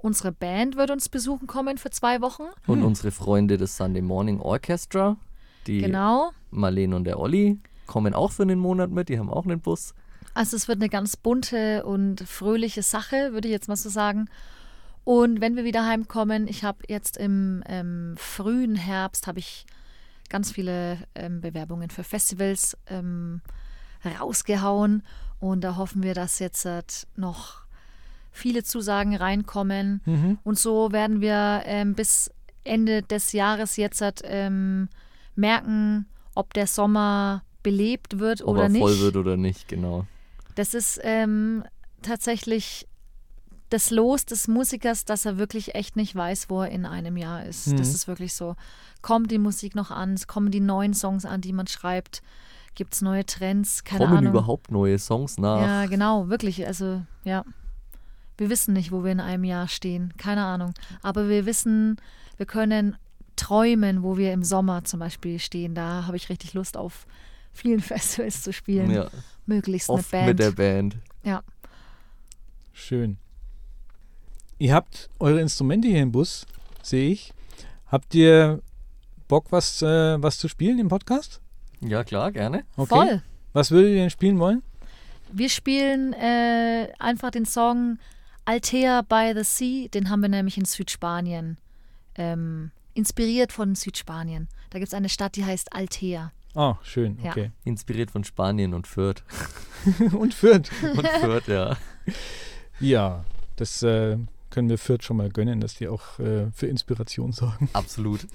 Unsere 0.00 0.30
Band 0.32 0.76
wird 0.76 0.90
uns 0.90 1.08
besuchen 1.08 1.46
kommen 1.46 1.76
für 1.76 1.90
zwei 1.90 2.20
Wochen. 2.20 2.44
Und 2.66 2.82
unsere 2.84 3.10
Freunde 3.10 3.56
des 3.56 3.76
Sunday 3.76 4.02
Morning 4.02 4.40
Orchestra, 4.40 5.16
die 5.66 5.80
Genau. 5.80 6.30
Marlene 6.50 6.94
und 6.94 7.04
der 7.04 7.18
Olli, 7.18 7.58
kommen 7.86 8.14
auch 8.14 8.30
für 8.32 8.42
einen 8.42 8.60
Monat 8.60 8.90
mit. 8.90 9.08
Die 9.08 9.18
haben 9.18 9.30
auch 9.30 9.44
einen 9.44 9.60
Bus. 9.60 9.94
Also 10.34 10.56
es 10.56 10.68
wird 10.68 10.78
eine 10.78 10.88
ganz 10.88 11.16
bunte 11.16 11.84
und 11.84 12.20
fröhliche 12.20 12.82
Sache, 12.82 13.32
würde 13.32 13.48
ich 13.48 13.52
jetzt 13.52 13.66
mal 13.66 13.76
so 13.76 13.88
sagen. 13.88 14.28
Und 15.02 15.40
wenn 15.40 15.56
wir 15.56 15.64
wieder 15.64 15.84
heimkommen, 15.86 16.46
ich 16.46 16.62
habe 16.64 16.78
jetzt 16.86 17.16
im 17.16 17.64
ähm, 17.66 18.14
frühen 18.16 18.76
Herbst 18.76 19.26
habe 19.26 19.38
ich 19.40 19.66
ganz 20.28 20.52
viele 20.52 20.98
ähm, 21.14 21.40
Bewerbungen 21.40 21.90
für 21.90 22.04
Festivals 22.04 22.76
ähm, 22.86 23.40
rausgehauen 24.20 25.02
und 25.40 25.62
da 25.62 25.76
hoffen 25.76 26.02
wir, 26.02 26.14
dass 26.14 26.38
jetzt 26.38 26.64
halt 26.64 27.06
noch 27.16 27.62
viele 28.30 28.62
Zusagen 28.62 29.16
reinkommen 29.16 30.00
Mhm. 30.04 30.38
und 30.44 30.58
so 30.58 30.92
werden 30.92 31.20
wir 31.20 31.62
ähm, 31.64 31.94
bis 31.94 32.30
Ende 32.64 33.02
des 33.02 33.32
Jahres 33.32 33.76
jetzt 33.76 34.00
halt, 34.00 34.20
ähm, 34.24 34.88
merken, 35.34 36.06
ob 36.34 36.52
der 36.54 36.66
Sommer 36.66 37.42
belebt 37.62 38.18
wird 38.18 38.42
Ob 38.42 38.48
oder 38.50 38.62
er 38.64 38.68
nicht. 38.68 38.80
voll 38.82 38.98
wird 39.00 39.16
oder 39.16 39.36
nicht, 39.36 39.68
genau. 39.68 40.06
Das 40.54 40.74
ist 40.74 41.00
ähm, 41.02 41.64
tatsächlich 42.02 42.86
das 43.70 43.90
Los 43.90 44.24
des 44.24 44.48
Musikers, 44.48 45.04
dass 45.04 45.24
er 45.26 45.36
wirklich 45.36 45.74
echt 45.74 45.94
nicht 45.96 46.14
weiß, 46.16 46.48
wo 46.48 46.62
er 46.62 46.70
in 46.70 46.86
einem 46.86 47.16
Jahr 47.16 47.44
ist. 47.44 47.68
Mhm. 47.68 47.76
Das 47.76 47.88
ist 47.94 48.08
wirklich 48.08 48.34
so. 48.34 48.56
Kommt 49.02 49.30
die 49.30 49.38
Musik 49.38 49.74
noch 49.74 49.90
an? 49.90 50.14
Es 50.14 50.26
kommen 50.26 50.50
die 50.50 50.60
neuen 50.60 50.94
Songs 50.94 51.24
an, 51.26 51.40
die 51.42 51.52
man 51.52 51.66
schreibt? 51.66 52.22
Gibt 52.78 52.94
es 52.94 53.02
neue 53.02 53.26
Trends? 53.26 53.82
Keine 53.82 54.04
Kommen 54.04 54.18
Ahnung. 54.18 54.30
überhaupt 54.34 54.70
neue 54.70 55.00
Songs 55.00 55.36
nach? 55.36 55.60
Ja, 55.60 55.86
genau, 55.86 56.28
wirklich. 56.28 56.64
Also, 56.64 57.02
ja. 57.24 57.44
Wir 58.36 58.50
wissen 58.50 58.72
nicht, 58.72 58.92
wo 58.92 59.02
wir 59.02 59.10
in 59.10 59.18
einem 59.18 59.42
Jahr 59.42 59.66
stehen. 59.66 60.14
Keine 60.16 60.44
Ahnung. 60.44 60.74
Aber 61.02 61.28
wir 61.28 61.44
wissen, 61.44 61.96
wir 62.36 62.46
können 62.46 62.94
träumen, 63.34 64.04
wo 64.04 64.16
wir 64.16 64.32
im 64.32 64.44
Sommer 64.44 64.84
zum 64.84 65.00
Beispiel 65.00 65.40
stehen. 65.40 65.74
Da 65.74 66.06
habe 66.06 66.16
ich 66.16 66.28
richtig 66.28 66.54
Lust 66.54 66.76
auf 66.76 67.08
vielen 67.50 67.80
Festivals 67.90 68.44
zu 68.44 68.52
spielen. 68.52 68.92
Ja, 68.92 69.08
Möglichst 69.46 69.88
oft 69.88 70.14
eine 70.14 70.26
Band. 70.26 70.28
mit 70.28 70.38
der 70.38 70.52
Band. 70.52 70.96
ja. 71.24 71.42
Schön. 72.72 73.18
Ihr 74.58 74.72
habt 74.72 75.10
eure 75.18 75.40
Instrumente 75.40 75.88
hier 75.88 76.00
im 76.00 76.12
Bus, 76.12 76.46
sehe 76.80 77.10
ich. 77.10 77.34
Habt 77.88 78.14
ihr 78.14 78.62
Bock, 79.26 79.46
was, 79.50 79.82
äh, 79.82 80.22
was 80.22 80.38
zu 80.38 80.46
spielen 80.46 80.78
im 80.78 80.86
Podcast? 80.86 81.40
Ja, 81.80 82.04
klar, 82.04 82.32
gerne. 82.32 82.64
Okay. 82.76 82.88
Voll. 82.88 83.22
Was 83.52 83.70
würdet 83.70 83.90
ihr 83.92 83.96
denn 83.98 84.10
spielen 84.10 84.38
wollen? 84.38 84.62
Wir 85.32 85.48
spielen 85.48 86.12
äh, 86.14 86.88
einfach 86.98 87.30
den 87.30 87.44
Song 87.44 87.98
Altea 88.44 89.02
by 89.02 89.32
the 89.36 89.44
Sea. 89.44 89.88
Den 89.88 90.08
haben 90.10 90.20
wir 90.22 90.28
nämlich 90.28 90.56
in 90.58 90.64
Südspanien. 90.64 91.58
Ähm, 92.16 92.70
inspiriert 92.94 93.52
von 93.52 93.74
Südspanien. 93.74 94.48
Da 94.70 94.78
gibt 94.78 94.88
es 94.88 94.94
eine 94.94 95.08
Stadt, 95.08 95.36
die 95.36 95.44
heißt 95.44 95.72
Altea. 95.74 96.32
Oh, 96.54 96.74
schön, 96.82 97.18
Ja. 97.22 97.30
okay. 97.30 97.52
Inspiriert 97.64 98.10
von 98.10 98.24
Spanien 98.24 98.74
und 98.74 98.86
Fürth. 98.86 99.22
Und 100.12 100.34
Fürth. 100.34 100.70
Und 100.96 101.06
Fürth, 101.06 101.46
ja. 101.46 101.76
Ja, 102.80 103.24
das 103.56 103.82
äh, 103.82 104.16
können 104.50 104.68
wir 104.70 104.78
Fürth 104.78 105.04
schon 105.04 105.18
mal 105.18 105.28
gönnen, 105.28 105.60
dass 105.60 105.74
die 105.74 105.86
auch 105.88 106.18
äh, 106.18 106.50
für 106.50 106.66
Inspiration 106.66 107.32
sorgen. 107.32 107.68
Absolut. 107.74 108.26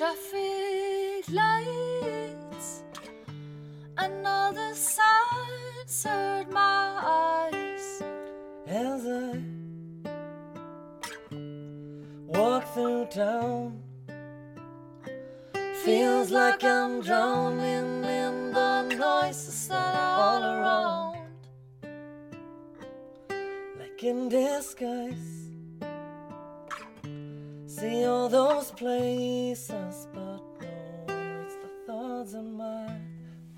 Traffic 0.00 1.28
lights, 1.30 2.84
another 3.98 4.74
sign 4.74 5.84
served 5.84 6.50
my 6.50 7.50
eyes. 7.52 8.02
as 8.66 9.06
I 9.06 9.42
walk 12.28 12.64
through 12.72 13.08
town. 13.10 13.82
Feels 15.84 16.30
like 16.30 16.64
I'm 16.64 17.02
drowning 17.02 18.02
in 18.02 18.52
the 18.52 18.82
noises 18.96 19.68
that 19.68 19.94
are 19.94 20.18
all 20.18 20.42
around. 20.42 21.28
Like 23.78 24.02
in 24.02 24.30
disguise. 24.30 25.49
See 27.80 28.04
all 28.04 28.28
those 28.28 28.70
places, 28.72 30.06
but 30.12 30.42
no, 31.08 31.42
it's 31.42 31.54
the 31.62 31.70
thoughts 31.86 32.34
in 32.34 32.52
my 32.52 32.94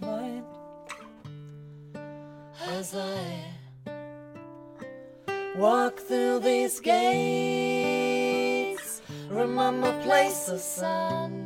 mind. 0.00 0.44
As 2.68 2.94
I 2.94 3.52
Walk 5.56 5.98
through 5.98 6.38
these 6.38 6.78
gates. 6.78 8.12
Remember 9.28 9.92
places 10.02 10.80
and 10.84 11.41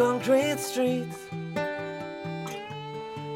concrete 0.00 0.58
streets. 0.58 1.18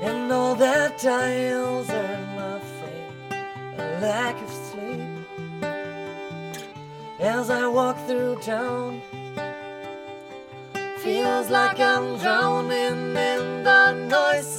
And 0.08 0.32
all 0.32 0.54
that 0.54 0.96
tiles 0.96 1.90
are 1.90 2.18
my 2.38 2.58
fate 2.76 3.12
a 3.76 4.00
lack 4.00 4.36
of 4.46 4.50
sleep. 4.68 5.02
As 7.20 7.50
i 7.50 7.66
walk 7.68 7.98
through 8.06 8.36
town 8.40 9.02
feels 11.02 11.50
like 11.50 11.78
i'm 11.78 12.06
drowning 12.22 13.00
in 13.32 13.44
the 13.68 13.92
noises 14.16 14.53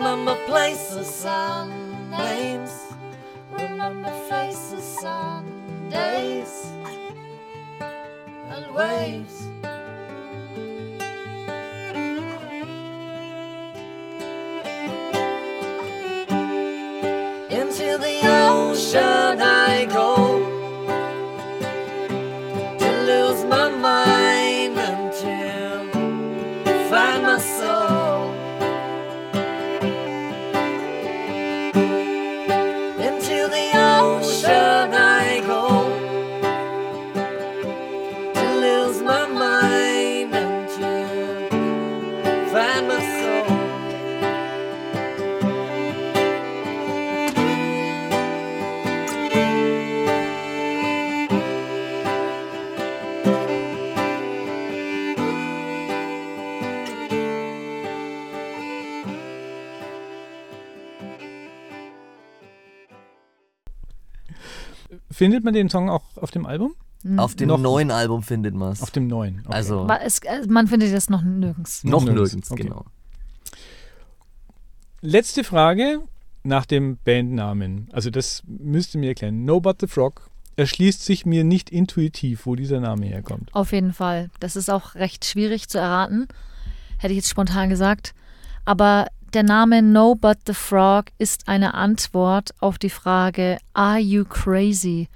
remember 0.00 0.34
places 0.46 1.26
and 1.26 2.10
names. 2.10 2.72
Remember 3.52 4.10
faces 4.30 4.96
and 5.04 5.90
days. 5.90 6.72
And 8.48 8.74
waves. 8.74 9.42
Into 17.50 17.98
the 17.98 18.20
ocean 18.24 19.42
Findet 65.20 65.44
man 65.44 65.52
den 65.52 65.68
Song 65.68 65.90
auch 65.90 66.16
auf 66.16 66.30
dem 66.30 66.46
Album? 66.46 66.74
Auf 67.18 67.34
dem 67.34 67.48
Noch- 67.48 67.58
neuen 67.58 67.90
Album 67.90 68.22
findet 68.22 68.54
man 68.54 68.72
es. 68.72 68.80
Auf 68.82 68.90
dem 68.90 69.06
neuen. 69.06 69.40
Okay. 69.40 69.52
Also 69.54 69.86
es, 70.02 70.20
äh, 70.20 70.46
man 70.48 70.66
findet 70.66 70.94
das 70.94 71.10
noch 71.10 71.20
nirgends. 71.20 71.84
noch 71.84 72.02
nirgends. 72.02 72.32
nirgends, 72.32 72.50
Okay. 72.50 72.62
genau. 72.62 72.86
Letzte 75.02 75.44
Frage 75.44 76.00
nach 76.42 76.64
dem 76.64 76.96
Bandnamen. 77.04 77.90
Also 77.92 78.08
das 78.08 78.42
müsst 78.46 78.94
ihr 78.94 79.00
mir 79.00 79.08
erklären. 79.08 79.44
No 79.44 79.60
But 79.60 79.80
the 79.82 79.88
Frog 79.88 80.30
erschließt 80.56 81.04
sich 81.04 81.26
mir 81.26 81.44
nicht 81.44 81.68
intuitiv, 81.68 82.46
wo 82.46 82.54
dieser 82.56 82.80
Name 82.80 83.04
herkommt. 83.04 83.54
Auf 83.54 83.72
jeden 83.72 83.92
Fall. 83.92 84.30
Das 84.40 84.56
ist 84.56 84.70
auch 84.70 84.94
recht 84.94 85.26
schwierig 85.26 85.68
zu 85.68 85.76
erraten, 85.76 86.28
hätte 86.96 87.12
ich 87.12 87.18
jetzt 87.18 87.28
spontan 87.28 87.68
gesagt. 87.68 88.14
Aber 88.64 89.08
der 89.34 89.42
Name 89.42 89.82
No 89.82 90.14
But 90.14 90.38
the 90.46 90.54
Frog 90.54 91.06
ist 91.18 91.48
eine 91.48 91.74
Antwort 91.74 92.50
auf 92.60 92.78
die 92.78 92.90
Frage 92.90 93.58
Are 93.72 93.98
you 93.98 94.24
crazy? 94.24 95.08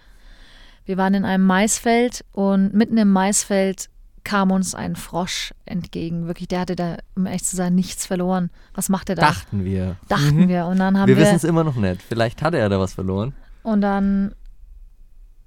Wir 0.86 0.96
waren 0.96 1.14
in 1.14 1.24
einem 1.24 1.46
Maisfeld 1.46 2.24
und 2.32 2.74
mitten 2.74 2.98
im 2.98 3.10
Maisfeld 3.10 3.88
kam 4.22 4.50
uns 4.50 4.74
ein 4.74 4.96
Frosch 4.96 5.52
entgegen. 5.66 6.26
Wirklich, 6.26 6.48
der 6.48 6.60
hatte 6.60 6.76
da, 6.76 6.96
um 7.14 7.26
ehrlich 7.26 7.44
zu 7.44 7.56
sein, 7.56 7.74
nichts 7.74 8.06
verloren. 8.06 8.50
Was 8.74 8.88
macht 8.88 9.08
er 9.10 9.16
da? 9.16 9.22
Dachten 9.22 9.64
wir. 9.64 9.96
Dachten 10.08 10.36
Mhm. 10.44 10.48
wir. 10.48 10.66
Und 10.66 10.78
dann 10.78 10.98
haben 10.98 11.08
Wir 11.08 11.16
wir, 11.16 11.22
wissen 11.24 11.36
es 11.36 11.44
immer 11.44 11.64
noch 11.64 11.76
nicht. 11.76 12.02
Vielleicht 12.02 12.42
hatte 12.42 12.58
er 12.58 12.68
da 12.68 12.78
was 12.80 12.94
verloren. 12.94 13.34
und 13.62 13.80
dann 13.82 14.34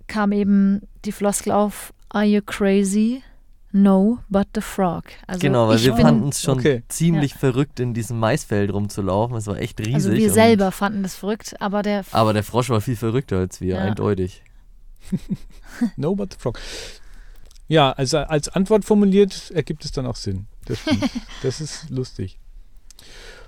kam 0.07 0.31
eben 0.31 0.81
die 1.05 1.11
Floskel 1.11 1.51
auf 1.51 1.93
Are 2.09 2.23
you 2.23 2.41
crazy? 2.41 3.21
No, 3.71 4.19
but 4.29 4.47
the 4.55 4.61
frog. 4.61 5.05
Also 5.27 5.39
genau, 5.41 5.67
weil 5.67 5.75
ich 5.77 5.85
wir 5.85 5.95
fanden 5.97 6.29
es 6.29 6.41
schon 6.41 6.57
Okay. 6.59 6.83
ziemlich 6.87 7.33
verrückt, 7.35 7.79
in 7.79 7.93
diesem 7.93 8.17
Maisfeld 8.19 8.71
rumzulaufen. 8.73 9.35
Es 9.35 9.45
war 9.47 9.57
echt 9.57 9.79
riesig. 9.79 9.93
also 9.95 10.11
wir 10.13 10.31
selber 10.31 10.71
fanden 10.71 11.03
das 11.03 11.15
verrückt, 11.15 11.55
aber 11.59 11.83
der 11.83 12.03
Aber 12.11 12.33
der 12.33 12.43
Frosch 12.43 12.69
war 12.69 12.79
viel 12.81 12.95
verrückter 12.95 13.37
als 13.39 13.59
wir, 13.61 13.75
Ja. 13.75 13.81
eindeutig. 13.81 14.41
No, 15.95 16.15
but 16.15 16.33
the 16.33 16.39
frog. 16.39 16.59
Ja, 17.67 17.91
also 17.91 18.17
als 18.19 18.49
Antwort 18.49 18.85
formuliert 18.85 19.51
ergibt 19.51 19.83
es 19.85 19.91
dann 19.91 20.05
auch 20.05 20.15
Sinn. 20.15 20.47
Das 20.65 20.79
das 21.43 21.61
ist 21.61 21.89
lustig. 21.89 22.39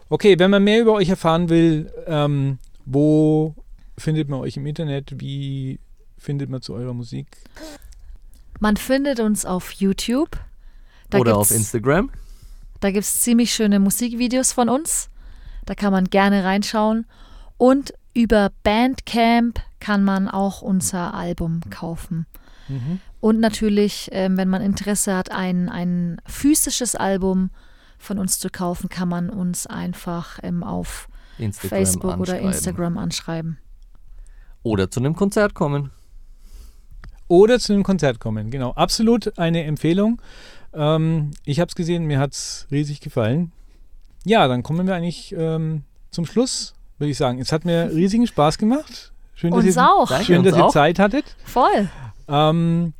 Okay, 0.10 0.38
wenn 0.38 0.52
man 0.52 0.64
mehr 0.64 0.82
über 0.82 0.94
euch 0.94 1.10
erfahren 1.10 1.50
will, 1.50 1.92
ähm, 2.08 2.60
wo 2.86 3.56
findet 3.98 4.28
man 4.30 4.40
euch 4.42 4.58
im 4.58 4.66
Internet? 4.66 5.14
Wie 5.20 5.80
findet 6.18 6.50
man 6.50 6.62
zu 6.62 6.74
eurer 6.74 6.94
Musik? 6.94 7.28
Man 8.60 8.78
findet 8.78 9.20
uns 9.20 9.46
auf 9.46 9.72
YouTube. 9.72 10.38
Da 11.10 11.18
Oder 11.18 11.38
auf 11.38 11.52
Instagram. 11.52 12.12
Da 12.80 12.92
gibt 12.92 13.04
es 13.04 13.22
ziemlich 13.22 13.54
schöne 13.54 13.80
Musikvideos 13.80 14.54
von 14.54 14.70
uns. 14.70 15.10
Da 15.66 15.76
kann 15.76 15.92
man 15.92 16.06
gerne 16.06 16.44
reinschauen. 16.44 17.06
Und 17.58 17.94
über 18.14 18.52
Bandcamp 18.64 19.60
kann 19.80 20.04
man 20.04 20.28
auch 20.28 20.62
unser 20.62 21.14
Album 21.14 21.62
kaufen. 21.70 22.26
Mhm. 22.68 23.00
Und 23.20 23.40
natürlich, 23.40 24.10
ähm, 24.12 24.38
wenn 24.38 24.50
man 24.50 24.62
Interesse 24.62 25.16
hat, 25.16 25.32
ein, 25.32 25.70
ein 25.70 26.22
physisches 26.26 26.96
Album 26.96 27.50
von 27.98 28.18
uns 28.18 28.40
zu 28.40 28.50
kaufen, 28.50 28.90
kann 28.90 29.10
man 29.10 29.30
uns 29.30 29.68
einfach 29.68 30.40
ähm, 30.42 30.64
auf 30.64 31.10
Instagram 31.38 31.70
Facebook 31.70 32.18
oder. 32.18 32.40
Instagram 32.40 32.98
anschreiben. 32.98 33.58
Oder 34.64 34.90
zu 34.90 35.00
einem 35.00 35.16
Konzert 35.16 35.54
kommen. 35.54 35.92
Oder 37.30 37.60
zu 37.60 37.72
einem 37.74 37.84
Konzert 37.84 38.20
kommen. 38.20 38.50
Genau, 38.50 38.72
absolut 38.72 39.38
eine 39.38 39.64
Empfehlung. 39.64 40.22
Ähm, 40.74 41.32
ich 41.46 41.60
habe 41.60 41.70
es 41.70 41.76
gesehen, 41.76 42.06
mir 42.06 42.20
hat 42.20 42.34
es 42.34 42.68
riesig 42.72 43.00
gefallen. 43.00 43.52
Ja, 44.26 44.48
dann 44.48 44.64
kommen 44.64 44.86
wir 44.88 44.96
eigentlich 44.96 45.34
ähm, 45.38 45.84
zum 46.12 46.26
Schluss, 46.26 46.74
würde 46.98 47.12
ich 47.12 47.18
sagen. 47.18 47.40
Es 47.40 47.52
hat 47.52 47.66
mir 47.66 47.92
riesigen 47.94 48.28
Spaß 48.28 48.58
gemacht. 48.58 49.14
Schön, 49.36 49.52
dass, 49.52 49.64
Uns 49.64 49.76
ihr, 49.76 49.90
auch. 49.90 50.10
Danke. 50.10 50.26
schön, 50.26 50.40
uns 50.40 50.50
dass 50.50 50.58
ihr. 50.58 50.68
Zeit 50.70 51.00
hattet. 51.00 51.36
Voll. 51.46 51.88
Ähm, 52.28 52.94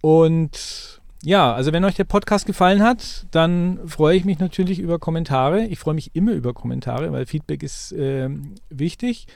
und 0.00 1.00
ja, 1.24 1.52
also 1.52 1.72
wenn 1.72 1.84
euch 1.84 1.94
der 1.94 2.04
Podcast 2.04 2.46
gefallen 2.46 2.82
hat, 2.82 3.26
dann 3.32 3.80
freue 3.86 4.16
ich 4.16 4.24
mich 4.24 4.38
natürlich 4.38 4.78
über 4.78 4.98
Kommentare. 4.98 5.64
Ich 5.66 5.78
freue 5.78 5.94
mich 5.94 6.14
immer 6.14 6.32
über 6.32 6.54
Kommentare, 6.54 7.12
weil 7.12 7.26
Feedback 7.26 7.62
ist 7.62 7.92
ähm, 7.96 8.54
wichtig. 8.70 9.26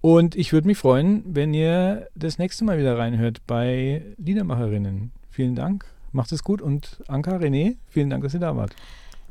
Und 0.00 0.36
ich 0.36 0.52
würde 0.52 0.68
mich 0.68 0.78
freuen, 0.78 1.22
wenn 1.26 1.52
ihr 1.54 2.08
das 2.14 2.38
nächste 2.38 2.64
Mal 2.64 2.78
wieder 2.78 2.96
reinhört 2.98 3.46
bei 3.46 4.02
Liedermacherinnen. 4.16 5.10
Vielen 5.30 5.54
Dank, 5.54 5.84
macht 6.12 6.32
es 6.32 6.44
gut 6.44 6.62
und 6.62 6.98
Anka, 7.08 7.36
René, 7.36 7.76
vielen 7.88 8.10
Dank, 8.10 8.22
dass 8.22 8.34
ihr 8.34 8.40
da 8.40 8.56
wart. 8.56 8.74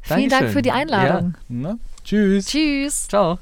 Vielen 0.02 0.30
Dank 0.30 0.50
für 0.50 0.62
die 0.62 0.72
Einladung. 0.72 1.36
Na? 1.50 1.78
Tschüss. 2.04 2.46
Tschüss. 2.46 3.08
Ciao. 3.08 3.40